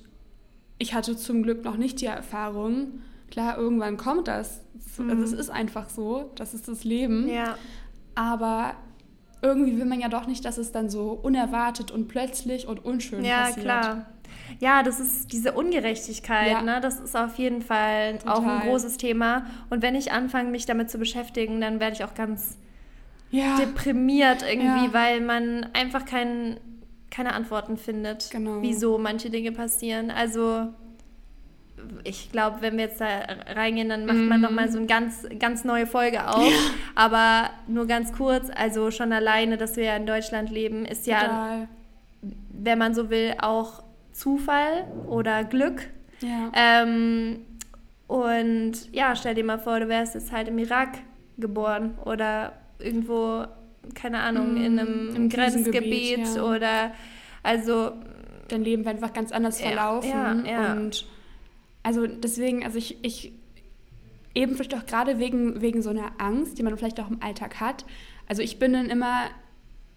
[0.79, 3.01] ich hatte zum Glück noch nicht die Erfahrung.
[3.31, 4.63] Klar, irgendwann kommt das.
[4.99, 5.11] Mhm.
[5.11, 7.29] Also es ist einfach so, das ist das Leben.
[7.29, 7.57] Ja.
[8.15, 8.75] Aber
[9.43, 13.23] irgendwie will man ja doch nicht, dass es dann so unerwartet und plötzlich und unschön
[13.23, 13.57] passiert.
[13.57, 14.07] Ja, klar.
[14.61, 16.63] Ja, das ist diese Ungerechtigkeit, ja.
[16.63, 16.81] ne?
[16.81, 18.35] Das ist auf jeden Fall Total.
[18.35, 19.47] auch ein großes Thema.
[19.71, 22.57] Und wenn ich anfange, mich damit zu beschäftigen, dann werde ich auch ganz
[23.31, 23.57] ja.
[23.59, 24.93] deprimiert irgendwie, ja.
[24.93, 26.59] weil man einfach kein,
[27.11, 28.63] keine Antworten findet, genau.
[28.63, 30.11] wieso manche Dinge passieren.
[30.11, 30.69] Also
[32.05, 33.07] ich glaube, wenn wir jetzt da
[33.55, 34.43] reingehen, dann macht man mm.
[34.43, 36.45] nochmal so eine ganz, ganz neue Folge auf.
[36.45, 36.57] Ja.
[36.95, 41.21] Aber nur ganz kurz, also schon alleine, dass wir ja in Deutschland leben, ist ja,
[41.21, 41.69] Total.
[42.51, 43.83] wenn man so will, auch
[44.17, 45.91] Zufall oder Glück.
[46.21, 46.51] Ja.
[46.55, 47.41] Ähm,
[48.07, 50.99] und ja, stell dir mal vor, du wärst jetzt halt im Irak
[51.37, 53.45] geboren oder irgendwo,
[53.95, 56.43] keine Ahnung, mm, in einem Grenzgebiet ja.
[56.43, 56.93] oder
[57.43, 57.93] also.
[58.49, 60.09] Dein Leben wäre einfach ganz anders verlaufen.
[60.09, 61.05] Ja, ja, und
[61.83, 63.33] also deswegen, also ich, ich
[64.37, 67.59] eben vielleicht auch gerade wegen, wegen so einer Angst, die man vielleicht auch im Alltag
[67.59, 67.85] hat.
[68.29, 69.25] Also ich bin dann immer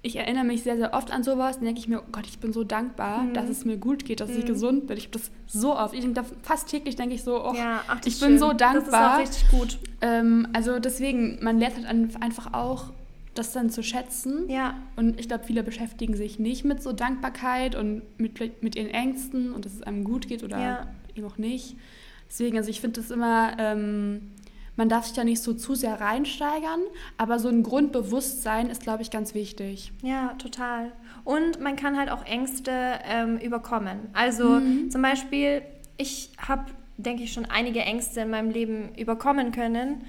[0.02, 1.58] ich erinnere mich sehr, sehr oft an sowas.
[1.58, 3.34] Dann denke ich mir, oh Gott, ich bin so dankbar, mhm.
[3.34, 4.40] dass es mir gut geht, dass mhm.
[4.40, 4.98] ich gesund bin.
[4.98, 5.94] Ich habe das so oft.
[5.94, 8.40] Ich denke, fast täglich denke ich so, oh, ja, ach, ich bin schön.
[8.40, 9.20] so dankbar.
[9.20, 9.80] Das ist auch richtig gut.
[10.02, 11.88] Ähm, also deswegen, man lernt halt
[12.22, 12.94] einfach auch,
[13.36, 14.50] das dann zu schätzen.
[14.50, 14.76] Ja.
[14.96, 19.54] Und ich glaube, viele beschäftigen sich nicht mit so Dankbarkeit und mit, mit ihren Ängsten
[19.54, 20.88] und dass es einem gut geht oder ja.
[21.16, 21.76] eben auch nicht.
[22.30, 23.54] Deswegen, also ich finde das immer...
[23.58, 24.32] Ähm,
[24.80, 26.80] man darf sich da nicht so zu sehr reinsteigern,
[27.18, 29.92] aber so ein Grundbewusstsein ist, glaube ich, ganz wichtig.
[30.02, 30.94] Ja, total.
[31.26, 32.72] Und man kann halt auch Ängste
[33.04, 34.08] ähm, überkommen.
[34.14, 34.90] Also mhm.
[34.90, 35.64] zum Beispiel,
[35.98, 36.64] ich habe,
[36.96, 40.06] denke ich, schon einige Ängste in meinem Leben überkommen können.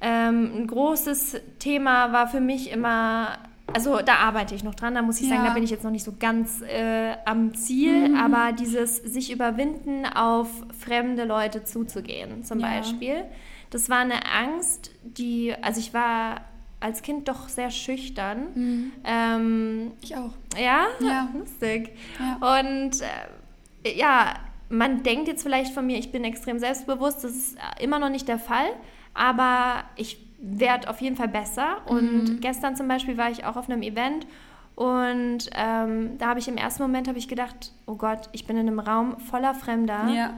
[0.00, 3.36] Ähm, ein großes Thema war für mich immer
[3.72, 5.36] also da arbeite ich noch dran, da muss ich ja.
[5.36, 8.16] sagen, da bin ich jetzt noch nicht so ganz äh, am Ziel, mhm.
[8.16, 10.48] aber dieses sich überwinden, auf
[10.78, 12.68] fremde Leute zuzugehen zum ja.
[12.68, 13.24] Beispiel,
[13.70, 16.42] das war eine Angst, die, also ich war
[16.80, 18.48] als Kind doch sehr schüchtern.
[18.54, 18.92] Mhm.
[19.04, 20.32] Ähm, ich auch.
[20.58, 20.86] Ja?
[21.00, 21.28] Ja.
[21.32, 21.96] Lustig.
[22.18, 22.58] Ja.
[22.58, 24.34] Und äh, ja,
[24.68, 28.26] man denkt jetzt vielleicht von mir, ich bin extrem selbstbewusst, das ist immer noch nicht
[28.26, 28.66] der Fall,
[29.14, 31.78] aber ich werde auf jeden Fall besser.
[31.86, 32.40] Und mhm.
[32.40, 34.26] gestern zum Beispiel war ich auch auf einem Event
[34.74, 38.66] und ähm, da habe ich im ersten Moment ich gedacht, oh Gott, ich bin in
[38.66, 40.08] einem Raum voller Fremder.
[40.08, 40.34] Ja.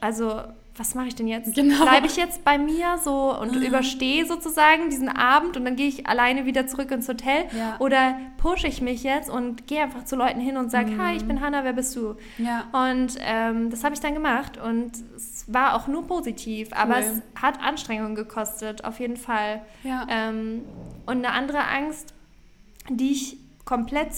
[0.00, 0.42] Also
[0.76, 1.54] was mache ich denn jetzt?
[1.54, 1.82] Genau.
[1.82, 3.62] Bleibe ich jetzt bei mir so und mhm.
[3.62, 7.44] überstehe sozusagen diesen Abend und dann gehe ich alleine wieder zurück ins Hotel?
[7.56, 7.76] Ja.
[7.78, 11.02] Oder pushe ich mich jetzt und gehe einfach zu Leuten hin und sage, mhm.
[11.02, 12.16] hi, ich bin Hanna, wer bist du?
[12.38, 12.64] Ja.
[12.72, 17.02] Und ähm, das habe ich dann gemacht und es war auch nur positiv, aber cool.
[17.02, 19.62] es hat Anstrengungen gekostet, auf jeden Fall.
[19.82, 20.06] Ja.
[20.08, 20.62] Ähm,
[21.06, 22.14] und eine andere Angst,
[22.88, 24.10] die ich komplett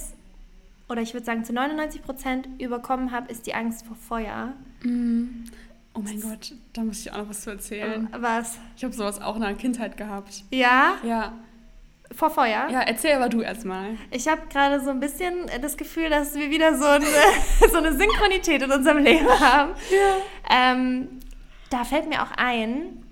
[0.88, 4.52] oder ich würde sagen zu 99 Prozent überkommen habe, ist die Angst vor Feuer.
[4.82, 5.44] Mhm.
[5.94, 8.12] Oh mein Gott, da muss ich auch noch was zu erzählen.
[8.12, 8.58] Äh, was?
[8.76, 10.44] Ich habe sowas auch in der Kindheit gehabt.
[10.50, 10.96] Ja?
[11.04, 11.32] Ja.
[12.16, 12.68] Vor Feuer?
[12.70, 13.96] Ja, erzähl aber du erstmal.
[14.11, 17.07] Ich habe gerade so ein bisschen das Gefühl, dass wir wieder so eine,
[17.70, 19.72] so eine Synchronität in unserem Leben haben.
[19.90, 20.72] Ja.
[20.72, 21.09] Ähm,
[21.70, 23.05] da fällt mir auch ein,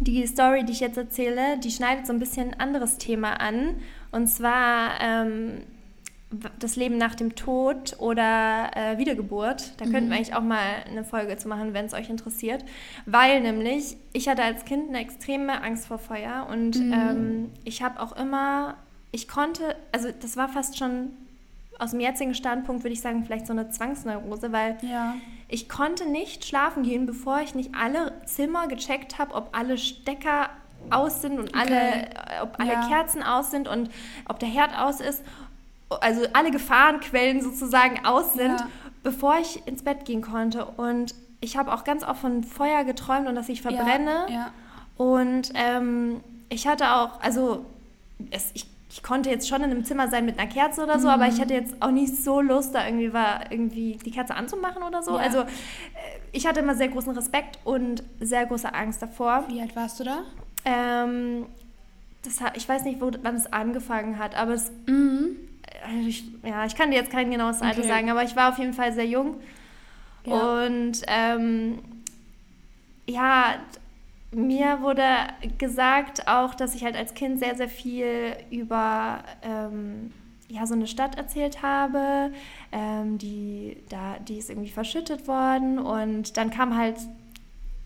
[0.00, 3.76] die Story, die ich jetzt erzähle, die schneidet so ein bisschen ein anderes Thema an.
[4.10, 5.62] Und zwar ähm,
[6.58, 9.72] das Leben nach dem Tod oder äh, Wiedergeburt.
[9.78, 9.92] Da mhm.
[9.92, 12.64] könnten wir eigentlich auch mal eine Folge zu machen, wenn es euch interessiert.
[13.04, 16.92] Weil nämlich, ich hatte als Kind eine extreme Angst vor Feuer und mhm.
[16.92, 18.76] ähm, ich habe auch immer,
[19.12, 21.10] ich konnte, also das war fast schon
[21.78, 25.14] aus dem jetzigen Standpunkt, würde ich sagen, vielleicht so eine Zwangsneurose, weil ja.
[25.48, 30.48] ich konnte nicht schlafen gehen, bevor ich nicht alle Zimmer gecheckt habe, ob alle Stecker
[30.90, 31.58] aus sind und okay.
[31.58, 32.88] alle, ob alle ja.
[32.88, 33.90] Kerzen aus sind und
[34.28, 35.22] ob der Herd aus ist
[35.88, 38.68] also alle Gefahrenquellen sozusagen aus sind, ja.
[39.02, 40.64] bevor ich ins Bett gehen konnte.
[40.64, 44.26] Und ich habe auch ganz oft von Feuer geträumt und dass ich verbrenne.
[44.28, 44.52] Ja, ja.
[44.96, 47.64] Und ähm, ich hatte auch, also
[48.30, 51.06] es, ich, ich, konnte jetzt schon in einem Zimmer sein mit einer Kerze oder so,
[51.08, 51.14] mhm.
[51.14, 54.82] aber ich hatte jetzt auch nicht so Lust, da irgendwie war, irgendwie die Kerze anzumachen
[54.82, 55.16] oder so.
[55.16, 55.46] Also äh,
[56.32, 59.44] ich hatte immer sehr großen Respekt und sehr große Angst davor.
[59.48, 60.18] Wie alt warst du da?
[60.64, 61.46] Ähm,
[62.22, 65.36] das, ich weiß nicht, wo, wann es angefangen hat, aber es mhm
[66.06, 67.88] ich, ja, ich kann dir jetzt kein genaues Alter okay.
[67.88, 69.36] sagen, aber ich war auf jeden Fall sehr jung.
[70.24, 70.64] Ja.
[70.64, 71.78] Und ähm,
[73.08, 73.54] ja,
[74.32, 75.04] mir wurde
[75.58, 80.12] gesagt auch, dass ich halt als Kind sehr, sehr viel über ähm,
[80.48, 82.32] ja, so eine Stadt erzählt habe,
[82.72, 86.96] ähm, die, da, die ist irgendwie verschüttet worden und dann kam halt,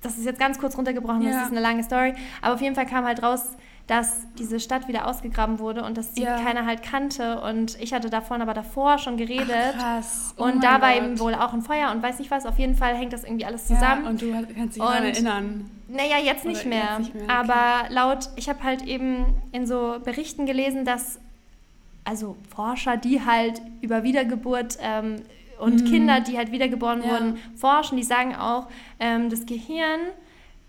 [0.03, 1.31] das ist jetzt ganz kurz runtergebrochen, ja.
[1.31, 3.57] das ist eine lange Story, aber auf jeden Fall kam halt raus,
[3.91, 6.39] dass diese Stadt wieder ausgegraben wurde und dass die ja.
[6.41, 7.41] keiner halt kannte.
[7.41, 9.75] Und ich hatte davon aber davor schon geredet.
[9.77, 10.33] Ach, krass.
[10.39, 12.47] Oh und da war eben wohl auch ein Feuer und weiß nicht was.
[12.47, 14.05] Auf jeden Fall hängt das irgendwie alles zusammen.
[14.05, 15.71] Ja, und du kannst dich daran erinnern.
[15.89, 16.99] Naja, jetzt nicht mehr.
[16.99, 17.33] Jetzt nicht mehr okay.
[17.33, 21.19] Aber laut, ich habe halt eben in so Berichten gelesen, dass
[22.05, 25.17] also Forscher, die halt über Wiedergeburt ähm,
[25.59, 25.87] und mhm.
[25.87, 27.11] Kinder, die halt wiedergeboren ja.
[27.11, 28.69] wurden, forschen, die sagen auch,
[29.01, 29.99] ähm, das Gehirn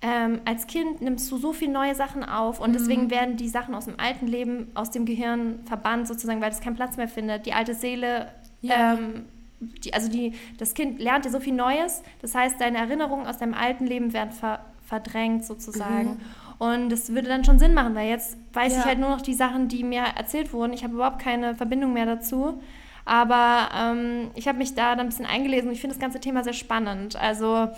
[0.02, 2.74] ähm, als Kind nimmst du so viele neue Sachen auf und mhm.
[2.74, 6.60] deswegen werden die Sachen aus dem alten Leben aus dem Gehirn verbannt sozusagen, weil es
[6.60, 7.46] keinen Platz mehr findet.
[7.46, 8.94] Die alte Seele, ja.
[8.94, 9.26] ähm,
[9.60, 12.02] die, also die, das Kind lernt ja so viel Neues.
[12.22, 16.10] Das heißt, deine Erinnerungen aus deinem alten Leben werden ver, verdrängt sozusagen.
[16.10, 16.20] Mhm.
[16.58, 18.80] Und das würde dann schon Sinn machen, weil jetzt weiß ja.
[18.80, 20.74] ich halt nur noch die Sachen, die mir erzählt wurden.
[20.74, 22.60] Ich habe überhaupt keine Verbindung mehr dazu.
[23.06, 26.20] Aber ähm, ich habe mich da dann ein bisschen eingelesen und ich finde das ganze
[26.20, 27.16] Thema sehr spannend.
[27.16, 27.70] Also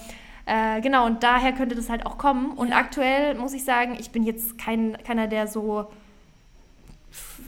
[0.46, 2.52] äh, genau, und daher könnte das halt auch kommen.
[2.52, 2.78] Und ja.
[2.78, 5.88] aktuell muss ich sagen, ich bin jetzt kein, keiner, der so,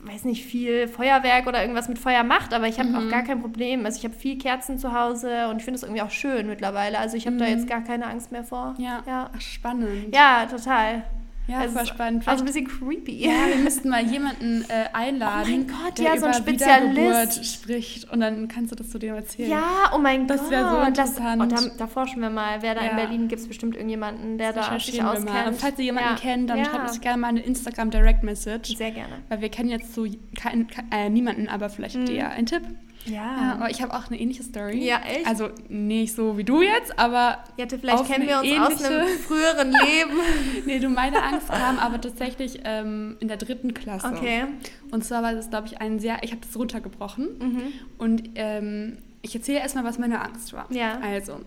[0.05, 2.95] weiß nicht, viel Feuerwerk oder irgendwas mit Feuer macht, aber ich habe mhm.
[2.95, 3.86] auch gar kein Problem.
[3.86, 6.99] Also ich habe viel Kerzen zu Hause und ich finde es irgendwie auch schön mittlerweile.
[6.99, 7.39] Also ich habe mhm.
[7.39, 8.75] da jetzt gar keine Angst mehr vor.
[8.77, 9.03] Ja.
[9.05, 9.29] ja.
[9.36, 10.15] Ach, spannend.
[10.15, 11.03] Ja, total.
[11.47, 12.27] Ja, also, voll spannend.
[12.27, 13.25] Also ein bisschen creepy.
[13.25, 18.12] Ja, wir müssten mal jemanden äh, einladen, oh Gott, der ja, so ein Spezialist spricht
[18.12, 19.51] und dann kannst du das zu dem erzählen.
[19.51, 20.51] Ja, oh mein das Gott.
[20.51, 21.51] Das wäre so interessant.
[21.51, 22.91] Das, und da, da, forschen wir mal, wer da ja.
[22.91, 25.47] in Berlin gibt es bestimmt irgendjemanden, der da sich auskennt.
[25.47, 26.19] Und falls ihr jemanden ja.
[26.19, 28.75] kennt, dann schreibt uns gerne mal eine Instagram Direct Message.
[28.75, 29.13] Sehr gerne.
[29.29, 30.05] Weil wir kennen jetzt so
[30.39, 32.05] kein, äh, niemanden, aber vielleicht mhm.
[32.05, 32.63] dir ein Tipp.
[33.05, 33.13] Ja.
[33.15, 33.53] ja.
[33.53, 34.83] Aber ich habe auch eine ähnliche Story.
[34.83, 35.27] Ja, echt?
[35.27, 37.43] Also nicht so wie du jetzt, aber.
[37.57, 38.65] Ja, vielleicht kennen wir uns ähnliche...
[38.65, 40.19] aus einem früheren Leben.
[40.65, 44.07] nee, du, meine Angst kam aber tatsächlich ähm, in der dritten Klasse.
[44.07, 44.45] Okay.
[44.91, 46.23] Und zwar war das, glaube ich, ein sehr.
[46.23, 47.37] Ich habe das runtergebrochen.
[47.39, 47.61] Mhm.
[47.97, 50.67] Und ähm, ich erzähle erstmal, was meine Angst war.
[50.71, 50.99] Ja.
[50.99, 51.41] Also.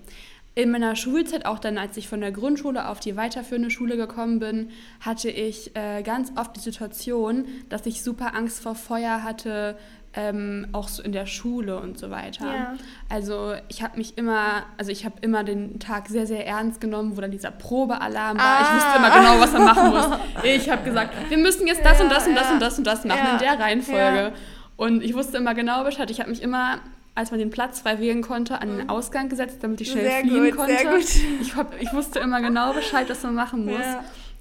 [0.59, 4.41] In meiner Schulzeit, auch dann, als ich von der Grundschule auf die weiterführende Schule gekommen
[4.41, 9.79] bin, hatte ich äh, ganz oft die Situation, dass ich super Angst vor Feuer hatte,
[10.15, 12.47] ähm, auch so in der Schule und so weiter.
[12.47, 12.75] Ja.
[13.09, 17.17] Also ich habe mich immer, also ich habe immer den Tag sehr, sehr ernst genommen,
[17.17, 18.45] wo dann dieser Probealarm war.
[18.45, 18.63] Ah.
[18.63, 20.19] Ich wusste immer genau, was man machen muss.
[20.45, 22.53] Ich habe gesagt, wir müssen jetzt das ja, und das und das ja.
[22.55, 24.33] und das und das machen in der Reihenfolge.
[24.77, 26.11] Und ich wusste immer genau Bescheid.
[26.11, 26.81] Ich habe mich immer
[27.19, 28.91] als man den Platz frei wählen konnte, an den mhm.
[28.91, 30.79] Ausgang gesetzt, damit ich schnell sehr fliehen gut, konnte.
[30.79, 31.05] Sehr gut.
[31.41, 33.85] Ich, hab, ich wusste immer genau Bescheid, was man machen muss.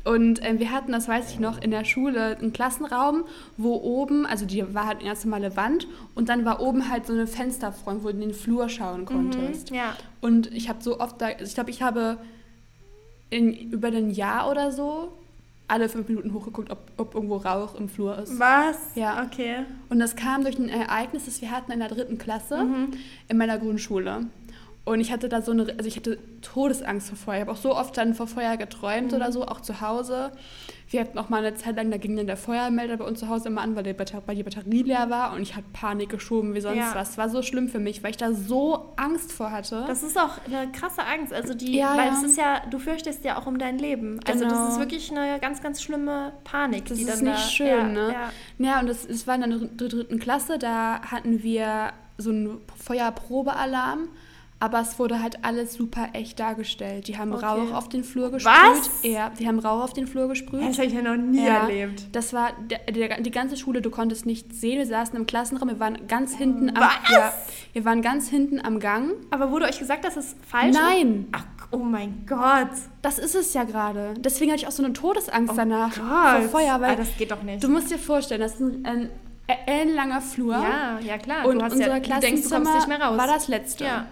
[0.08, 3.24] Und äh, wir hatten, das weiß ich noch, in der Schule einen Klassenraum,
[3.58, 7.06] wo oben, also die war halt eine ganz normale Wand und dann war oben halt
[7.08, 9.72] so eine Fensterfront, wo du in den Flur schauen konntest.
[9.72, 9.96] Mhm, ja.
[10.22, 12.18] Und ich habe so oft da, also ich glaube, ich habe
[13.30, 15.12] in, über ein Jahr oder so
[15.68, 18.40] alle fünf Minuten hochgeguckt, ob, ob irgendwo Rauch im Flur ist.
[18.40, 18.78] Was?
[18.96, 19.22] Ja.
[19.26, 19.66] Okay.
[19.90, 22.92] Und das kam durch ein Ereignis, das wir hatten in der dritten Klasse Mhm.
[23.28, 24.28] in meiner Grundschule.
[24.88, 27.36] Und ich hatte da so eine, also ich hatte Todesangst vor Feuer.
[27.36, 29.18] Ich habe auch so oft dann vor Feuer geträumt Mhm.
[29.18, 30.32] oder so, auch zu Hause.
[30.90, 33.28] Wir hatten auch mal eine Zeit lang, da ging dann der Feuermelder bei uns zu
[33.28, 36.08] Hause immer an, weil, der Batter weil die Batterie leer war und ich hatte Panik
[36.08, 36.92] geschoben wie sonst Ja.
[36.96, 37.18] was.
[37.18, 39.84] War so schlimm für mich, weil ich da so Angst vor hatte.
[39.88, 41.34] Das ist auch eine krasse Angst.
[41.34, 42.14] Also die, Ja, weil ja.
[42.14, 44.22] es ist ja, du fürchtest ja auch um dein Leben.
[44.26, 44.56] Also Genau.
[44.56, 46.86] das ist wirklich eine ganz, ganz schlimme Panik.
[46.86, 48.16] Das die ist nicht da, schön, ja, ne?
[48.60, 48.80] Ja.
[48.80, 54.08] Und es war in der dr- dritten Klasse, da hatten wir so einen Feuerprobealarm,
[54.60, 57.08] aber es wurde halt alles super echt dargestellt.
[57.08, 57.46] Die haben Okay.
[57.46, 58.54] Rauch auf den Flur gesprüht.
[58.54, 58.90] Was?
[59.04, 60.62] Ja, die haben Rauch auf den Flur gesprüht.
[60.68, 61.68] Das habe ich ja noch nie Ja.
[61.68, 62.08] erlebt.
[62.12, 64.80] Das war der, der, die ganze Schule, du konntest nichts sehen.
[64.80, 67.12] Wir saßen im Klassenraum, wir waren ganz hinten am Was?
[67.12, 67.34] Ja,
[67.74, 69.12] wir waren ganz hinten am Gang.
[69.30, 70.82] Aber wurde euch gesagt, dass es falsch ist?
[70.82, 72.70] Nein, Ach, oh mein Gott.
[73.04, 74.16] das ist es ja gerade.
[74.18, 76.50] Deswegen hatte ich auch so eine Todesangst danach Oh Gott.
[76.50, 77.64] vor Feuer, weil ah, das geht doch nicht.
[77.64, 79.10] du musst dir vorstellen, das ist ein, ein
[79.66, 80.54] ellenlanger Flur.
[80.56, 81.46] ja, ja klar.
[81.46, 83.18] Und unser ja, denkst, Klassenzimmer kommst nicht mehr raus.
[83.18, 83.84] war das letzte.
[83.86, 84.08] Ja.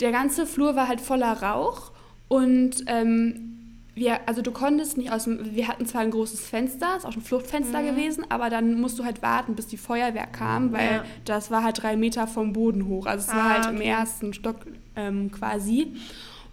[0.00, 1.92] Der ganze Flur war halt voller Rauch
[2.28, 3.48] und ähm,
[3.94, 7.14] wir, also du konntest nicht aus dem, wir hatten zwar ein großes Fenster, ist auch
[7.14, 7.86] ein Fluchtfenster Mhm.
[7.88, 11.04] gewesen, aber dann musst du halt warten, bis die Feuerwehr kam, weil Ja.
[11.26, 13.04] das war halt drei Meter vom Boden hoch.
[13.06, 13.88] Also es war Ah, halt im okay.
[13.88, 14.56] ersten Stock
[14.96, 15.92] ähm, quasi.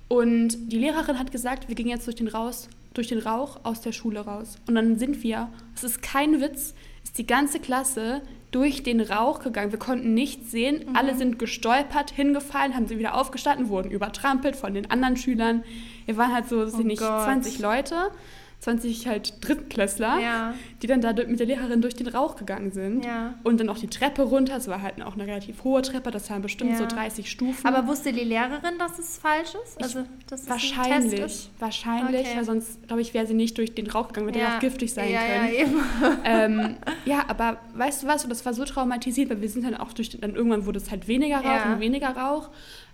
[0.09, 3.79] Und die Lehrerin hat gesagt, wir gingen jetzt durch den, raus, durch den Rauch aus
[3.81, 4.57] der Schule raus.
[4.67, 6.73] Und dann sind wir, es ist kein Witz,
[7.03, 9.71] ist die ganze Klasse durch den Rauch gegangen.
[9.71, 10.89] Wir konnten nichts sehen.
[10.89, 10.95] Mhm.
[10.95, 15.63] Alle sind gestolpert, hingefallen, haben sie wieder aufgestanden, wurden übertrampelt von den anderen Schülern.
[16.05, 17.23] Wir waren halt so, sind Oh nicht Gott.
[17.23, 18.11] 20 Leute,
[18.59, 20.53] 20 halt Drittklässler, Ja.
[20.81, 23.05] die dann da mit der Lehrerin durch den Rauch gegangen sind.
[23.05, 23.35] Ja.
[23.43, 24.57] Und dann auch die Treppe runter.
[24.57, 26.77] Es war halt auch eine relativ hohe Treppe, das waren bestimmt Ja.
[26.77, 27.65] so 30 Stufen.
[27.65, 29.81] Aber wusste die Lehrerin, dass es falsch ist?
[29.81, 31.49] Also, dass es ein Wahrscheinlich, Test ist?
[31.59, 32.37] wahrscheinlich, Okay.
[32.37, 34.93] weil sonst, glaube ich, wäre sie nicht durch den Rauch gegangen, würde ja auch giftig
[34.93, 35.53] sein ja, können.
[35.53, 35.83] Ja, eben.
[36.25, 39.93] ähm, ja, aber weißt du was, das war so traumatisiert, weil wir sind dann auch
[39.93, 42.49] durch, den- dann irgendwann wurde es halt weniger Rauch und weniger Rauch.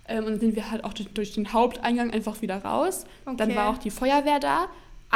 [0.08, 3.04] Ähm, und dann sind wir halt auch durch, durch den Haupteingang einfach wieder raus.
[3.24, 3.56] Dann Okay.
[3.56, 4.66] war auch die Feuerwehr da.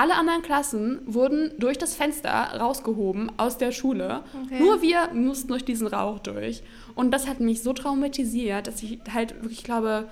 [0.01, 4.23] Alle anderen Klassen wurden durch das Fenster rausgehoben aus der Schule.
[4.47, 4.59] Okay.
[4.59, 6.63] Nur wir mussten durch diesen Rauch durch.
[6.95, 10.09] Und das hat mich so traumatisiert, dass ich halt wirklich, glaube,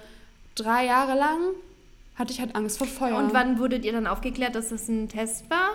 [0.57, 1.39] drei Jahre lang
[2.17, 3.17] hatte ich halt Angst vor Feuer.
[3.17, 5.71] Und wann wurdet ihr dann aufgeklärt, dass das ein Test war?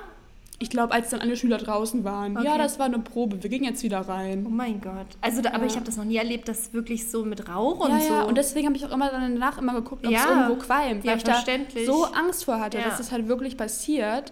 [0.63, 2.33] Ich glaube, als dann alle Schüler draußen waren.
[2.41, 2.57] Ja, Okay.
[2.57, 3.43] das war eine Probe.
[3.43, 4.47] Wir gingen jetzt wieder Oh rein.
[4.49, 5.07] mein Gott.
[5.19, 5.65] Also, da, aber Ja.
[5.65, 8.13] ich habe das noch nie erlebt, dass wirklich so mit Rauch und ja, so.
[8.13, 10.29] ja, und deswegen habe ich auch immer danach immer geguckt, ob es Ja.
[10.29, 11.43] irgendwo qualmt, weil Ja, ich da
[11.85, 12.85] so Angst vor hatte, Ja.
[12.85, 14.31] dass das halt wirklich passiert.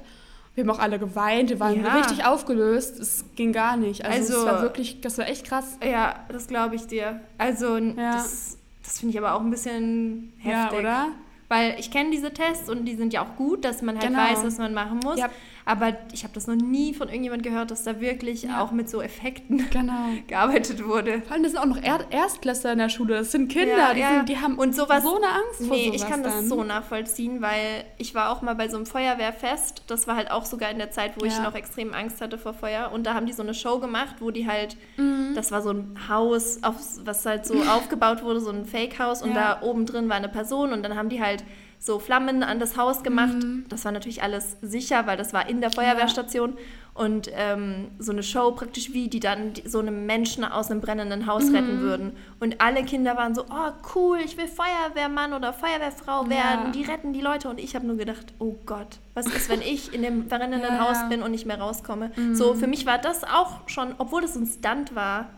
[0.56, 1.96] Wir haben auch alle geweint, wir waren Ja.
[1.96, 4.06] richtig aufgelöst, es ging gar nicht.
[4.06, 5.78] Also, Also- es war wirklich, das war echt krass.
[5.84, 7.20] ja, das glaube ich dir.
[7.38, 8.14] Also, Ja.
[8.14, 10.72] das, das finde ich aber auch ein bisschen heftig.
[10.74, 11.08] Ja, oder?
[11.50, 14.20] Weil ich kenne diese Tests und die sind ja auch gut, dass man halt Genau.
[14.24, 15.20] weiß, was man machen muss.
[15.20, 15.30] Ja.
[15.66, 18.62] Aber ich habe das noch nie von irgendjemand gehört, dass da wirklich ja.
[18.62, 20.10] auch mit so Effekten genau.
[20.28, 21.22] gearbeitet wurde.
[21.22, 23.16] Vor allem, das sind auch noch er Erstklässler in der Schule.
[23.16, 24.10] Das sind Kinder, ja, die, ja.
[24.16, 26.34] Sind, die, haben und sowas, so eine Angst vor nee, ich kann dann.
[26.34, 29.84] das so nachvollziehen, weil ich war auch mal bei so einem Feuerwehrfest.
[29.88, 32.54] Das war halt auch sogar in der Zeit, wo ich noch extrem Angst hatte vor
[32.54, 32.92] Feuer.
[32.92, 35.34] Und da haben die so eine Show gemacht, wo die halt, mhm.
[35.36, 39.22] das war so ein Haus, auf, was halt so aufgebaut wurde, so ein Fake-Haus.
[39.22, 41.44] Und da oben drin war eine Person und dann haben die halt
[41.82, 43.34] so Flammen an das Haus gemacht.
[43.34, 43.66] Mhm.
[43.68, 46.52] Das war natürlich alles sicher, weil das war in der Feuerwehrstation.
[46.52, 46.58] Ja.
[46.94, 51.26] Und ähm, so eine Show praktisch wie, die dann so einem Menschen aus einem brennenden
[51.26, 51.56] Haus mhm.
[51.56, 52.12] retten würden.
[52.40, 56.66] Und alle Kinder waren so, oh cool, ich will Feuerwehrmann oder Feuerwehrfrau werden.
[56.66, 56.72] Ja.
[56.72, 57.50] Die retten die Leute.
[57.50, 60.80] Und ich habe nur gedacht, oh Gott, was ist, wenn ich in dem brennenden ja.
[60.80, 62.12] Haus bin und nicht mehr rauskomme?
[62.16, 62.36] Mhm.
[62.36, 65.30] So, für mich war das auch schon, obwohl es ein Stunt war,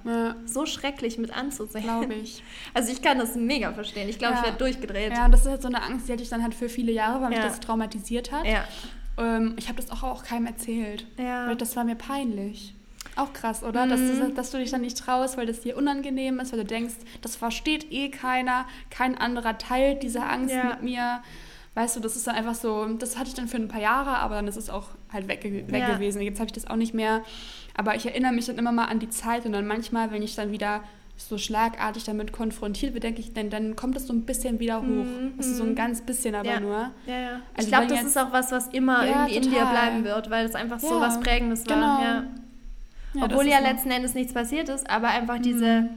[0.45, 1.83] so schrecklich mit anzusehen.
[1.83, 2.43] Glaube ich.
[2.75, 4.09] Also ich kann das mega verstehen.
[4.09, 5.11] Ich glaube, ich werde durchgedreht.
[5.13, 7.21] Ja, das ist halt so eine Angst, die hatte ich dann halt für viele Jahre,
[7.21, 8.45] weil mich das traumatisiert hat.
[8.45, 8.63] Ja.
[9.17, 11.05] Ähm, ich habe das auch, auch keinem erzählt.
[11.17, 11.47] Ja.
[11.47, 12.75] Weil das war mir peinlich.
[13.15, 13.85] Auch krass, oder?
[13.85, 13.89] Mhm.
[13.89, 16.65] Dass, du, dass du dich dann nicht traust, weil das dir unangenehm ist, weil du
[16.65, 20.65] denkst, das versteht eh keiner, kein anderer teilt diese Angst ja.
[20.65, 21.21] mit mir.
[21.75, 24.17] Weißt du, das ist dann einfach so, das hatte ich dann für ein paar Jahre,
[24.17, 25.93] aber dann ist es auch halt weg, weg ja.
[25.93, 26.21] gewesen.
[26.21, 27.23] Jetzt habe ich das auch nicht mehr.
[27.75, 30.35] Aber ich erinnere mich dann immer mal an die Zeit und dann manchmal, wenn ich
[30.35, 30.83] dann wieder
[31.15, 34.81] so schlagartig damit konfrontiert wird, denke ich, denn dann kommt es so ein bisschen wieder
[34.81, 34.87] hoch.
[34.87, 35.33] Mhm.
[35.37, 36.59] Also so ein ganz bisschen aber ja.
[36.59, 36.91] nur.
[37.05, 37.29] Ja, ja.
[37.55, 39.45] Also ich glaube, das ist auch was, was immer ja, irgendwie total.
[39.45, 41.75] in dir bleiben wird, weil es einfach so was Prägendes war.
[41.75, 42.01] Genau.
[42.01, 43.25] Ja.
[43.25, 45.43] Obwohl ja letzten Endes nichts passiert ist, aber einfach mhm.
[45.43, 45.89] diese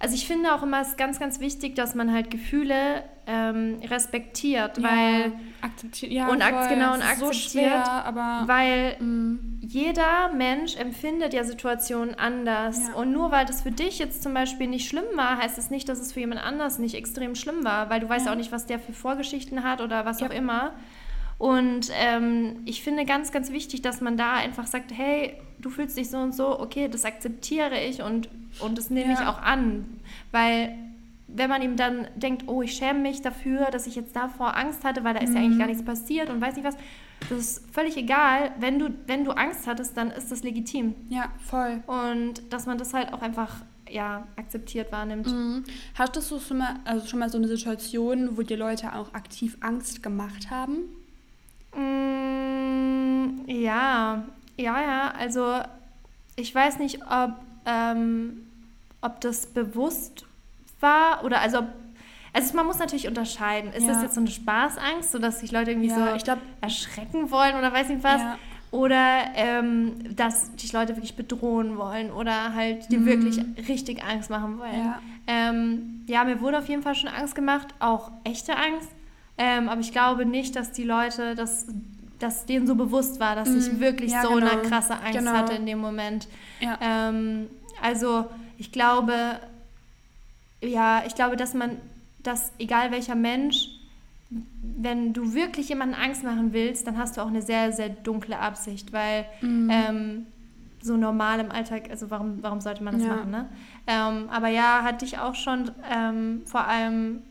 [0.00, 3.80] also ich finde auch immer, es ist ganz, ganz wichtig, dass man halt Gefühle ähm,
[3.88, 9.60] respektiert, ja, weil akzeptiert, ja, und voll, genau und akzeptiert, so schwer, aber, weil mm.
[9.60, 12.94] jeder Mensch empfindet ja Situationen anders ja.
[12.94, 15.70] und nur weil das für dich jetzt zum Beispiel nicht schlimm war, heißt es das
[15.70, 18.32] nicht, dass es für jemand anders nicht extrem schlimm war, weil du weißt ja.
[18.32, 20.72] auch nicht, was der für Vorgeschichten hat oder was auch immer.
[21.38, 25.96] Und ähm, ich finde ganz, ganz wichtig, dass man da einfach sagt, hey, du fühlst
[25.96, 29.86] dich so und so, okay, das akzeptiere ich und, und das nehme ich auch an.
[30.32, 30.76] Weil
[31.34, 34.84] wenn man ihm dann denkt, oh, ich schäme mich dafür, dass ich jetzt davor Angst
[34.84, 35.36] hatte, weil da ist mhm.
[35.36, 36.76] ja eigentlich gar nichts passiert und weiß nicht was,
[37.28, 38.52] das ist völlig egal.
[38.58, 40.94] Wenn du, wenn du Angst hattest, dann ist das legitim.
[41.08, 41.82] Ja, voll.
[41.86, 43.56] Und dass man das halt auch einfach
[43.90, 45.26] ja, akzeptiert wahrnimmt.
[45.26, 45.64] Mhm.
[45.98, 49.56] Hattest du schon mal, also schon mal so eine Situation, wo dir Leute auch aktiv
[49.60, 50.84] Angst gemacht haben?
[51.74, 54.24] Mm, ja,
[54.56, 55.12] ja, ja.
[55.18, 55.60] Also
[56.36, 57.34] ich weiß nicht, ob,
[57.66, 58.46] ähm,
[59.00, 60.24] ob das bewusst
[60.80, 61.64] war oder also
[62.32, 63.72] also man muss natürlich unterscheiden.
[63.72, 63.94] Ist ja.
[63.94, 67.56] das jetzt so eine Spaßangst, sodass sich Leute irgendwie ja, so ich glaub, erschrecken wollen
[67.56, 68.20] oder weiß nicht was?
[68.20, 68.38] Ja.
[68.70, 73.06] Oder ähm, dass dich Leute wirklich bedrohen wollen oder halt dir mhm.
[73.06, 74.84] wirklich richtig Angst machen wollen.
[74.84, 75.00] Ja.
[75.26, 78.90] Ähm, ja, mir wurde auf jeden Fall schon Angst gemacht, auch echte Angst.
[79.38, 81.66] Ähm, aber ich glaube nicht, dass die Leute, dass,
[82.20, 83.80] dass denen so bewusst war, dass ich mhm.
[83.80, 84.50] wirklich ja, so genau.
[84.50, 85.32] eine krasse Angst genau.
[85.32, 86.28] hatte in dem Moment.
[86.80, 87.48] Ähm,
[87.82, 89.40] also ich glaube,
[90.62, 91.76] ja, ich glaube, dass man,
[92.22, 93.68] dass egal welcher Mensch,
[94.62, 98.38] wenn du wirklich jemanden Angst machen willst, dann hast du auch eine sehr, sehr dunkle
[98.38, 99.70] Absicht, weil mhm.
[99.70, 100.26] ähm,
[100.82, 103.16] so normal im Alltag, also warum, warum sollte man das ja.
[103.16, 103.48] machen, ne?
[103.86, 107.22] Ähm, aber ja, hatte ich auch schon ähm, vor allem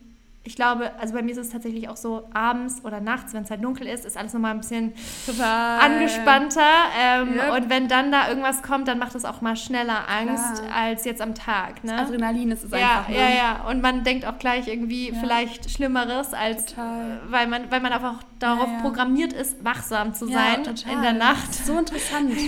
[0.44, 3.52] ich glaube, also bei mir ist es tatsächlich auch so, abends oder nachts, wenn es
[3.52, 4.94] halt dunkel ist, ist alles nochmal ein bisschen
[5.26, 5.80] Total.
[5.80, 6.62] angespannter.
[7.00, 7.54] Ähm, yep.
[7.58, 10.76] Und wenn dann da irgendwas kommt, dann macht es auch mal schneller Angst Klar.
[10.76, 11.84] als jetzt am Tag.
[11.84, 11.92] Ne?
[11.92, 13.10] Das Adrenalin ist es ja, einfach.
[13.10, 13.16] Ne?
[13.16, 15.20] Ja, ja, Und man denkt auch gleich irgendwie ja.
[15.20, 17.20] vielleicht Schlimmeres, als total.
[17.30, 18.82] weil man, weil man einfach darauf ja, ja.
[18.82, 21.54] programmiert ist, wachsam zu sein in der Nacht.
[21.54, 22.32] So interessant.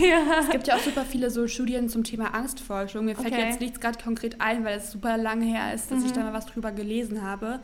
[0.41, 3.05] Es gibt ja auch super viele so Studien zum Thema Angstforschung.
[3.05, 3.45] Mir fällt okay.
[3.47, 6.05] jetzt nichts gerade konkret ein, weil es super lange her ist, dass mhm.
[6.05, 7.59] ich da mal was drüber gelesen habe.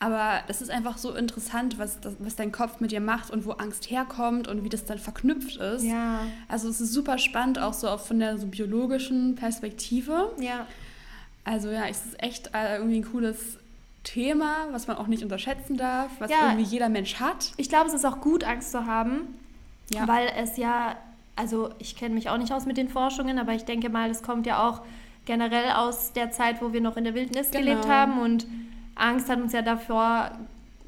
[0.00, 3.44] Aber es ist einfach so interessant, was, das, was dein Kopf mit dir macht und
[3.44, 5.82] wo Angst herkommt und wie das dann verknüpft ist.
[5.82, 6.20] Ja.
[6.46, 10.32] Also es ist super spannend, auch so von der so biologischen Perspektive.
[10.38, 10.66] Ja.
[11.44, 13.58] Also ja, es ist echt äh, irgendwie ein cooles
[14.04, 16.50] Thema, was man auch nicht unterschätzen darf, was ja.
[16.50, 17.52] irgendwie jeder Mensch hat.
[17.56, 19.34] Ich glaube, es ist auch gut, Angst zu haben,
[19.90, 20.06] ja.
[20.06, 20.96] weil es ja,
[21.34, 24.22] also ich kenne mich auch nicht aus mit den Forschungen, aber ich denke mal, es
[24.22, 24.82] kommt ja auch
[25.24, 27.64] generell aus der Zeit, wo wir noch in der Wildnis genau.
[27.64, 28.46] gelebt haben und
[28.98, 30.30] Angst hat uns ja davor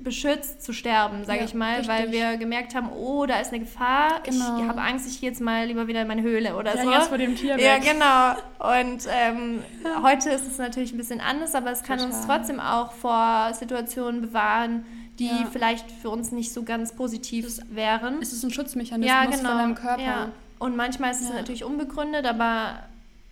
[0.03, 1.89] beschützt zu sterben, sage ja, ich mal, richtig.
[1.89, 4.59] weil wir gemerkt haben, oh, da ist eine Gefahr, genau.
[4.59, 6.91] ich habe Angst, ich gehe jetzt mal lieber wieder in meine Höhle oder ja, so.
[6.91, 7.83] Jetzt vor dem Tier Ja, weg.
[7.83, 8.81] genau.
[8.81, 10.03] Und ähm, ja.
[10.03, 12.15] heute ist es natürlich ein bisschen anders, aber es kann Total.
[12.15, 14.85] uns trotzdem auch vor Situationen bewahren,
[15.19, 15.47] die ja.
[15.53, 18.23] vielleicht für uns nicht so ganz positiv es wären.
[18.23, 19.51] Es ist ein Schutzmechanismus ja, genau.
[19.51, 20.03] von deinem Körper.
[20.03, 20.29] Ja.
[20.59, 22.81] Und manchmal ist es natürlich unbegründet, aber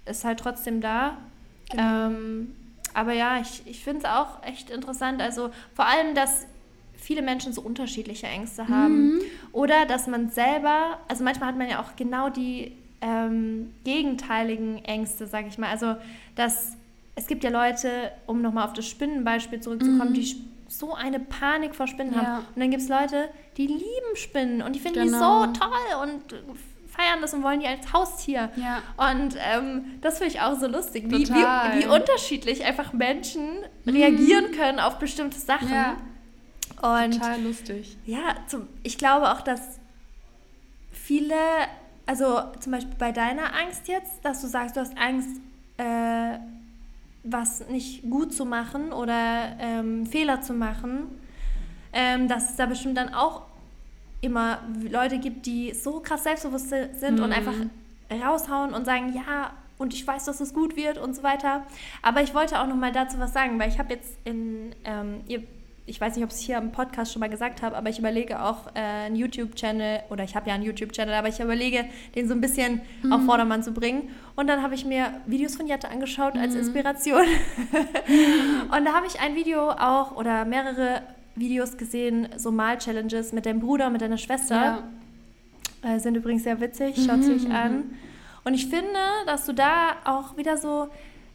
[0.05, 1.17] ist halt trotzdem da.
[1.71, 2.07] Genau.
[2.07, 2.55] Ähm,
[2.99, 5.23] aber ja, ich, ich finde es auch echt interessant.
[5.23, 6.47] Also vor allem, dass
[6.97, 9.15] viele Menschen so unterschiedliche Ängste haben.
[9.15, 9.21] Mhm.
[9.53, 15.27] Oder dass man selber, also manchmal hat man ja auch genau die ähm, gegenteiligen Ängste,
[15.29, 15.71] sag ich mal.
[15.71, 15.95] Also,
[16.35, 16.73] dass
[17.15, 20.15] es gibt ja Leute, um nochmal auf das Spinnenbeispiel zurückzukommen, Mhm.
[20.15, 20.37] die
[20.69, 22.21] so eine Panik vor Spinnen Ja.
[22.27, 22.45] haben.
[22.55, 25.47] Und dann gibt es Leute, die lieben Spinnen und die finden Genau.
[25.47, 26.57] die so toll und
[26.99, 28.51] feiern das und wollen die als Haustier.
[28.57, 28.83] Ja.
[28.97, 31.33] Und ähm, das finde ich auch so lustig, wie, wie.
[31.33, 31.81] Mhm.
[31.81, 33.49] wie unterschiedlich einfach Menschen
[33.87, 35.73] reagieren können auf bestimmte Sachen.
[35.73, 35.97] Ja.
[36.83, 37.97] Und Total lustig.
[38.07, 39.79] ja, zum, ich glaube auch, dass
[40.93, 41.35] viele,
[42.07, 45.41] also zum Beispiel bei deiner Angst jetzt, dass du sagst, du hast Angst,
[45.77, 46.39] äh,
[47.25, 51.21] was nicht gut zu machen oder ähm, Fehler zu machen,
[51.93, 53.43] ähm, dass es da bestimmt dann auch
[54.21, 54.59] immer
[54.91, 57.33] Leute gibt, die so krass selbstbewusst sind und Mhm.
[57.33, 57.55] einfach
[58.11, 61.63] raushauen und sagen, ja, und ich weiß, dass es gut wird und so weiter.
[62.03, 65.21] Aber ich wollte auch noch mal dazu was sagen, weil ich habe jetzt in, ähm,
[65.29, 65.45] ihr,
[65.87, 67.99] ich weiß nicht, ob ich es hier im Podcast schon mal gesagt habe, aber ich
[68.01, 71.85] überlege auch äh, einen YouTube-Channel, oder ich habe ja einen YouTube-Channel, aber ich überlege,
[72.17, 74.11] den so ein bisschen auf Vordermann zu bringen.
[74.35, 77.23] Und dann habe ich mir Videos von Jette angeschaut als Inspiration.
[78.77, 81.03] und da habe ich ein Video auch, oder mehrere
[81.39, 84.83] Videos gesehen, so Mal-Challenges mit deinem Bruder, mit deiner Schwester.
[85.83, 85.95] Ja.
[85.95, 87.97] Äh, sind übrigens sehr witzig, schaut sie euch an.
[88.45, 90.89] Und ich finde, dass du da auch wieder so,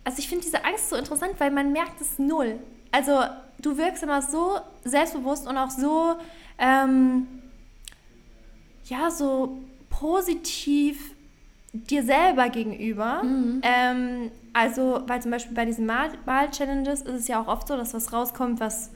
[0.03, 2.59] also ich finde diese Angst so interessant, weil man merkt es null.
[2.91, 3.21] Also
[3.61, 6.15] du wirkst immer so selbstbewusst und auch so,
[6.57, 7.27] ähm,
[8.85, 11.11] ja, so positiv
[11.71, 13.21] dir selber gegenüber.
[13.63, 17.77] Ähm, also, weil zum Beispiel bei diesen Mal- Mal-Challenges ist es ja auch oft so,
[17.77, 18.91] dass was rauskommt, was,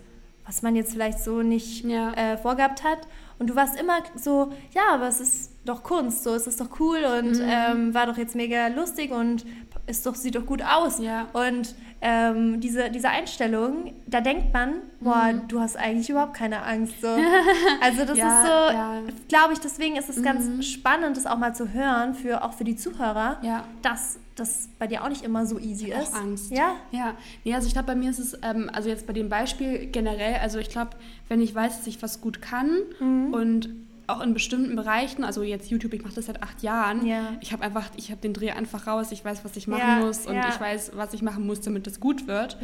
[0.48, 2.14] was man jetzt vielleicht so nicht Ja.
[2.14, 3.00] äh, vorgehabt hat.
[3.40, 6.80] Und du warst immer so, ja, aber es ist doch Kunst, so es ist doch
[6.80, 9.46] cool und ähm, war doch jetzt mega lustig und
[9.86, 11.00] ist doch, sieht doch gut aus.
[11.00, 11.28] Ja.
[11.34, 17.02] Und ähm, diese, diese Einstellung, da denkt man, boah, du hast eigentlich überhaupt keine Angst.
[17.02, 17.08] So.
[17.82, 19.02] Also das Ja, ist so, ja.
[19.30, 22.64] glaube ich, deswegen ist es ganz spannend, das auch mal zu hören, für, auch für
[22.64, 23.64] die Zuhörer, Ja.
[23.82, 26.14] dass das bei dir auch nicht immer so easy hab ist.
[26.14, 26.52] auch Angst.
[26.52, 26.76] Ja?
[26.92, 29.88] Ja, nee, also ich glaube, bei mir ist es, ähm, also jetzt bei dem Beispiel
[29.88, 30.92] generell, also ich glaube,
[31.30, 32.70] wenn ich weiß, dass ich was gut kann
[33.00, 33.34] Mhm.
[33.34, 33.70] und
[34.08, 37.34] auch in bestimmten Bereichen, also jetzt YouTube, ich mache das seit acht Jahren, Ja.
[37.42, 40.00] ich habe einfach, ich habe den Dreh einfach raus, ich weiß, was ich machen Ja,
[40.06, 40.48] muss und ja.
[40.48, 42.58] ich weiß, was ich machen muss, damit es gut wird.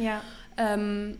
[0.56, 1.16] Ähm,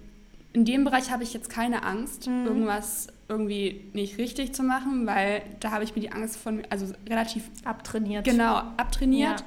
[0.54, 2.46] in dem Bereich habe ich jetzt keine Angst, Mhm.
[2.46, 6.86] irgendwas irgendwie nicht richtig zu machen, weil da habe ich mir die Angst von, also
[7.08, 8.24] relativ Abtrainiert.
[8.24, 9.44] genau abtrainiert.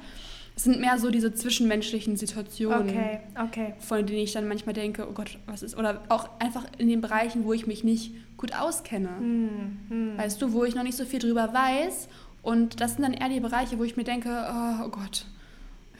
[0.58, 3.74] Es sind mehr so diese zwischenmenschlichen Situationen Okay, okay.
[3.78, 7.00] von denen ich dann manchmal denke, oh Gott, was ist, oder auch einfach in den
[7.00, 9.08] Bereichen, wo ich mich nicht gut auskenne.
[9.20, 12.08] Hm, Weißt du, wo ich noch nicht so viel drüber weiß.
[12.42, 15.26] Und das sind dann eher die Bereiche, wo ich mir denke, oh, oh Gott,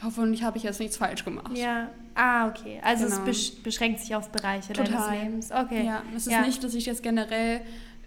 [0.03, 1.57] hoffentlich habe ich jetzt nichts falsch gemacht.
[1.57, 1.87] Ja.
[2.15, 2.81] Ah, okay.
[2.83, 3.15] Also Genau.
[3.17, 5.17] es besch beschränkt sich auf Bereiche deines Total.
[5.19, 5.51] Lebens.
[5.53, 5.85] Okay.
[5.85, 6.41] Ja, es ist Ja.
[6.41, 7.61] nicht, dass ich jetzt generell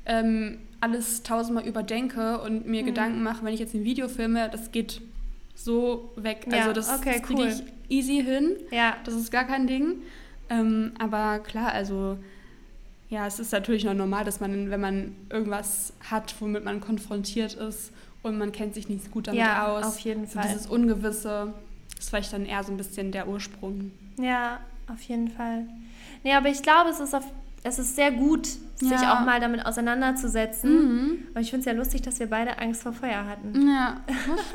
[0.05, 2.71] ähm, alles tausendmal überdenke und Hm.
[2.71, 5.01] mir Gedanken mache, wenn ich jetzt ein Video filme, das geht
[5.55, 6.47] so weg.
[6.51, 7.49] Ja, also das, okay, das kriege cool.
[7.49, 8.57] ich easy hin.
[8.71, 8.97] Ja.
[9.05, 10.03] Das ist gar kein Ding.
[10.49, 12.19] Ähm, aber klar, also
[13.09, 17.55] ja, es ist natürlich noch normal, dass man, wenn man irgendwas hat, womit man konfrontiert
[17.55, 17.93] ist
[18.23, 19.85] und man kennt sich nicht gut damit Ja, aus.
[19.85, 20.45] auf jeden Fall.
[20.49, 21.53] Dieses Ungewisse
[21.99, 23.91] ist vielleicht dann eher so ein bisschen der Ursprung.
[24.19, 25.67] Ja, auf jeden Fall.
[26.25, 27.25] Nee, aber ich glaube, es ist, auf,
[27.65, 28.47] es ist sehr gut,
[28.77, 29.15] sich Ja.
[29.21, 31.29] auch mal damit auseinanderzusetzen.
[31.35, 33.69] Und ich finde es ja lustig, dass wir beide Angst vor Feuer hatten.
[33.69, 34.01] Ja,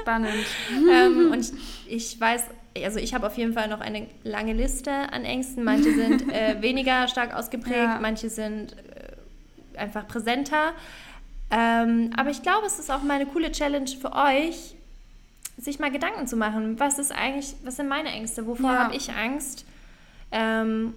[0.01, 0.33] spannend.
[0.91, 1.51] ähm, und ich,
[1.87, 2.43] ich weiß,
[2.83, 5.63] also ich habe auf jeden Fall noch eine lange Liste an Ängsten.
[5.63, 7.99] Manche sind äh, weniger stark ausgeprägt, Ja.
[8.01, 10.73] manche sind äh, einfach präsenter.
[11.49, 14.75] Ähm, aber ich glaube, es ist auch mal eine coole Challenge für euch,
[15.57, 16.77] sich mal Gedanken zu machen.
[16.79, 18.45] Was ist eigentlich, was sind meine Ängste?
[18.45, 18.83] Wovor Ja.
[18.83, 19.65] habe ich Angst?
[20.31, 20.93] Ähm,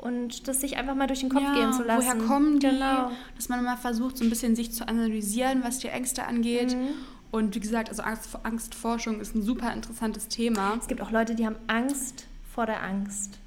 [0.00, 2.06] und das sich einfach mal durch den Kopf ja, gehen zu lassen.
[2.06, 2.68] Woher kommen die?
[2.68, 3.10] Genau.
[3.36, 6.76] Dass man mal versucht, so ein bisschen sich zu analysieren, was die Ängste angeht.
[6.76, 6.88] Mhm.
[7.30, 10.76] Und wie gesagt, also Angst, Angstforschung ist ein super interessantes Thema.
[10.80, 13.38] Es gibt auch Leute, die haben Angst vor der Angst.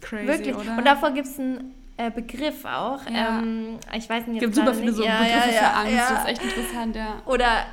[0.00, 0.54] Crazy, Wirklich.
[0.54, 0.78] oder?
[0.78, 3.00] Und davor gibt es einen äh, Begriff auch.
[3.10, 3.40] Ja.
[3.40, 4.96] Ähm, ich weiß nicht es gibt super viele nicht.
[4.96, 6.10] so Ja, Begriffe ja, für Angst.
[6.10, 7.22] Das ist echt interessant, ja.
[7.26, 7.66] Oder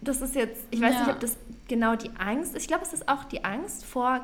[0.00, 1.36] das ist jetzt, ich weiß nicht, ob das
[1.68, 2.62] genau die Angst ist.
[2.62, 4.20] Ich glaube, es ist auch die Angst vor,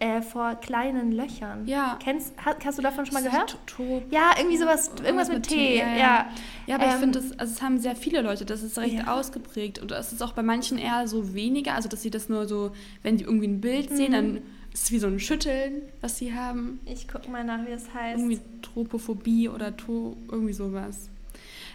[0.00, 1.66] äh, vor kleinen Löchern.
[1.66, 1.98] Ja.
[2.02, 3.56] Kennst, hast, hast du davon schon mal gehört?
[3.66, 5.78] To- Ja, irgendwie sowas, irgendwas mit T.
[5.78, 6.26] ja, Ja, ja.
[6.66, 8.94] Ja, aber ich Ähm, finde, das, also es haben sehr viele Leute, das ist recht
[8.94, 9.14] Ja.
[9.14, 9.78] ausgeprägt.
[9.80, 12.72] Und es ist auch bei manchen eher so weniger, also dass sie das nur so,
[13.02, 14.12] wenn sie irgendwie ein Bild sehen, Mhm.
[14.12, 14.36] dann
[14.72, 16.80] ist es wie so ein Schütteln, was sie haben.
[16.86, 18.18] Ich gucke mal nach, wie es heißt.
[18.18, 21.10] Irgendwie Tropophobie oder to, irgendwie sowas.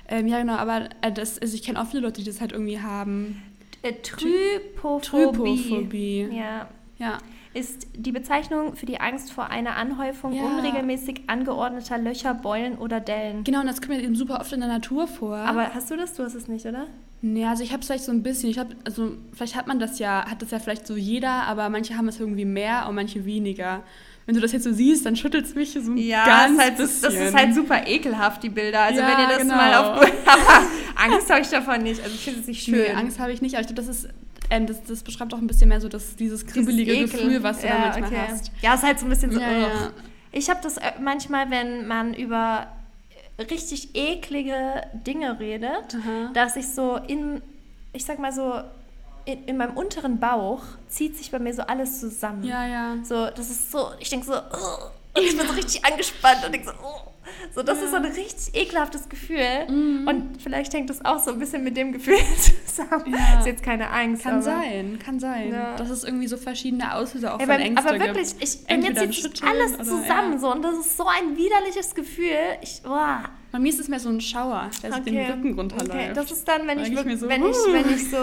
[0.08, 2.52] Ähm, ja, genau, aber äh, das, also ich kenne auch viele Leute, die das halt
[2.52, 3.42] irgendwie haben.
[3.84, 5.02] Äh, Trypophobie.
[5.08, 6.30] Trypophobie.
[6.32, 6.68] Ja.
[6.98, 7.18] Ja.
[7.54, 10.44] Ist die Bezeichnung für die Angst vor einer Anhäufung ja.
[10.44, 13.44] unregelmäßig angeordneter Löcher, Beulen oder Dellen.
[13.44, 15.38] Genau, und das kommt mir eben super oft in der Natur vor.
[15.38, 16.14] Aber hast du das?
[16.14, 16.86] Du hast es nicht, oder?
[17.22, 18.50] Nee, also ich habe es vielleicht so ein bisschen.
[18.50, 21.70] Ich habe, also vielleicht hat man das ja, hat das ja vielleicht so jeder, aber
[21.70, 23.84] manche haben es irgendwie mehr und manche weniger
[24.30, 27.02] wenn du das jetzt so siehst, dann schüttelt es mich so ja, ganz halt, bisschen.
[27.02, 28.82] Das ist halt super ekelhaft, die Bilder.
[28.82, 29.56] Also ja, wenn ihr das genau.
[29.56, 30.06] mal auf...
[30.96, 32.00] Angst habe ich davon nicht.
[32.00, 32.76] Also ich finde es nicht schön.
[32.76, 34.08] Nee, Angst habe ich nicht, aber ich glaube, das ist
[34.50, 37.62] ähm, das, das, beschreibt auch ein bisschen mehr so das, dieses kribbelige dieses Gefühl, was
[37.62, 38.32] du ja, da manchmal okay.
[38.32, 38.52] hast.
[38.62, 39.40] Ja, ist halt so ein bisschen so.
[39.40, 39.92] Ja, ja.
[40.32, 42.68] Ich habe das äh, manchmal, wenn man über
[43.40, 46.32] richtig eklige Dinge redet, Aha.
[46.34, 47.42] dass ich so in,
[47.94, 48.62] ich sag mal so,
[49.26, 52.44] in, in, meinem unteren Bauch zieht sich bei mir so alles zusammen.
[52.44, 52.98] Ja, ja.
[53.04, 56.52] So, das ist so, ich denke so, oh, und ich bin so richtig angespannt und
[56.52, 57.12] denke so, oh.
[57.54, 57.86] So, das ja.
[57.86, 59.68] ist so ein richtig ekelhaftes Gefühl.
[59.68, 60.08] Mhm.
[60.08, 62.18] Und vielleicht hängt das auch so ein bisschen mit dem Gefühl
[62.66, 63.14] zusammen.
[63.14, 63.40] Ja.
[63.40, 64.24] Ist jetzt keine Angst.
[64.24, 65.52] Kann sein, kann sein.
[65.52, 65.76] Ja.
[65.76, 68.78] Dass es irgendwie so verschiedene Auslöser auch ja, von aber, Ängste Aber wirklich, ich, bei
[68.78, 70.52] mir zieht sich alles zusammen so.
[70.52, 72.58] Und das ist so ein widerliches Gefühl.
[72.62, 73.24] Ich, boah.
[73.52, 75.04] Bei mir ist es mehr so ein Schauer, der okay.
[75.04, 75.92] sich den Rücken runterläuft.
[75.92, 78.18] Okay, das ist dann, wenn ich, wirklich, so, wenn, ich, wenn ich so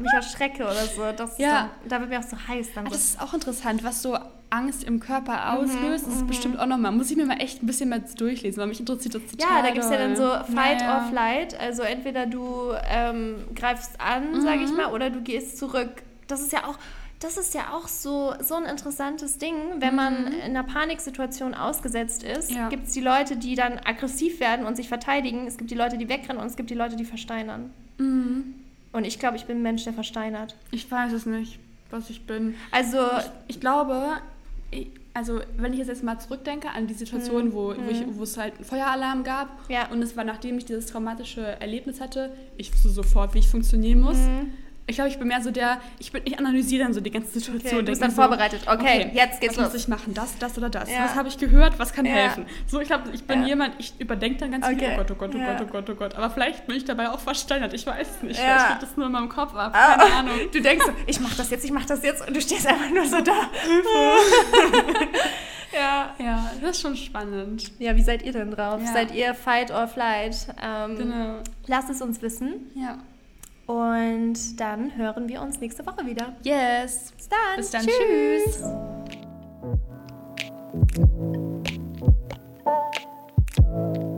[0.00, 1.02] mich erschrecke oder so.
[1.16, 1.70] Das ja.
[1.82, 2.70] Dann, da wird mir auch so heiß.
[2.74, 4.18] Dann ah, das ist auch interessant, was so
[4.50, 6.06] Angst im Körper mhm, auslöst.
[6.06, 6.90] Mhm, das ist bestimmt auch nochmal.
[6.90, 9.48] Muss ich mir mal echt ein bisschen mehr durchlesen, weil mich interessiert das total.
[9.48, 11.04] Ja, da gibt es ja dann so Fight naja.
[11.04, 11.60] or Flight.
[11.60, 14.40] Also entweder du ähm, greifst an, mhm.
[14.40, 16.02] sage ich mal, oder du gehst zurück.
[16.26, 16.78] Das ist ja auch
[17.24, 19.54] das ist ja auch so, so ein interessantes Ding.
[19.78, 20.32] Wenn man mhm.
[20.32, 22.68] in einer Paniksituation ausgesetzt ist, ja.
[22.68, 25.46] gibt es die Leute, die dann aggressiv werden und sich verteidigen.
[25.46, 27.70] Es gibt die Leute, die wegrennen und es gibt die Leute, die versteinern.
[27.96, 28.54] Mhm.
[28.92, 30.54] Und ich glaube, ich bin ein Mensch, der versteinert.
[30.70, 31.58] Ich weiß es nicht,
[31.90, 32.54] was ich bin.
[32.70, 34.18] Also, ich, ich glaube,
[34.70, 37.52] ich, also wenn ich jetzt mal zurückdenke an die Situation, mhm.
[37.54, 38.18] wo, wo, ich, mhm.
[38.18, 39.88] wo es halt einen Feueralarm gab ja.
[39.90, 44.00] und es war, nachdem ich dieses traumatische Erlebnis hatte, ich wusste sofort, wie ich funktionieren
[44.00, 44.18] muss.
[44.18, 44.52] Mhm.
[44.86, 47.32] Ich glaube, ich bin mehr so der, ich, bin, ich analysiere dann so die ganze
[47.32, 47.76] Situation.
[47.76, 48.62] Okay, du bist dann so, vorbereitet.
[48.66, 49.66] Okay, okay, jetzt geht's was los.
[49.66, 50.14] Was muss ich machen?
[50.14, 50.90] Das, das oder das?
[50.90, 51.04] Ja.
[51.04, 51.78] Was habe ich gehört?
[51.78, 52.12] Was kann ja.
[52.12, 52.44] helfen?
[52.66, 53.48] So, ich glaube, ich bin ja.
[53.48, 54.78] jemand, ich überdenke dann ganz okay.
[54.78, 56.14] viel, oh Gott, oh Gott, oh Gott, oh Gott, oh Gott.
[56.16, 57.72] Aber vielleicht bin ich dabei auch versteinert.
[57.72, 58.38] Ich weiß es nicht.
[58.38, 59.72] Vielleicht geht das nur in meinem Kopf ab.
[59.74, 59.96] Ah.
[59.96, 60.34] Keine Ahnung.
[60.52, 62.90] Du denkst so, ich mache das jetzt, ich mache das jetzt und du stehst einfach
[62.90, 63.32] nur so da.
[65.72, 66.14] ja.
[66.18, 67.72] Ja, das ist schon spannend.
[67.78, 68.82] Ja, wie seid ihr denn drauf?
[68.92, 70.36] Seid ihr Fight or Flight?
[70.62, 71.38] Ähm, genau.
[71.66, 72.70] Lasst es uns wissen.
[72.74, 72.98] Ja.
[73.66, 76.34] Und dann hören wir uns nächste Woche wieder.
[76.42, 77.12] Yes.
[77.16, 77.56] Bis dann.
[77.56, 77.86] Bis dann.
[77.86, 78.62] Tschüss.
[83.96, 84.13] Tschüss.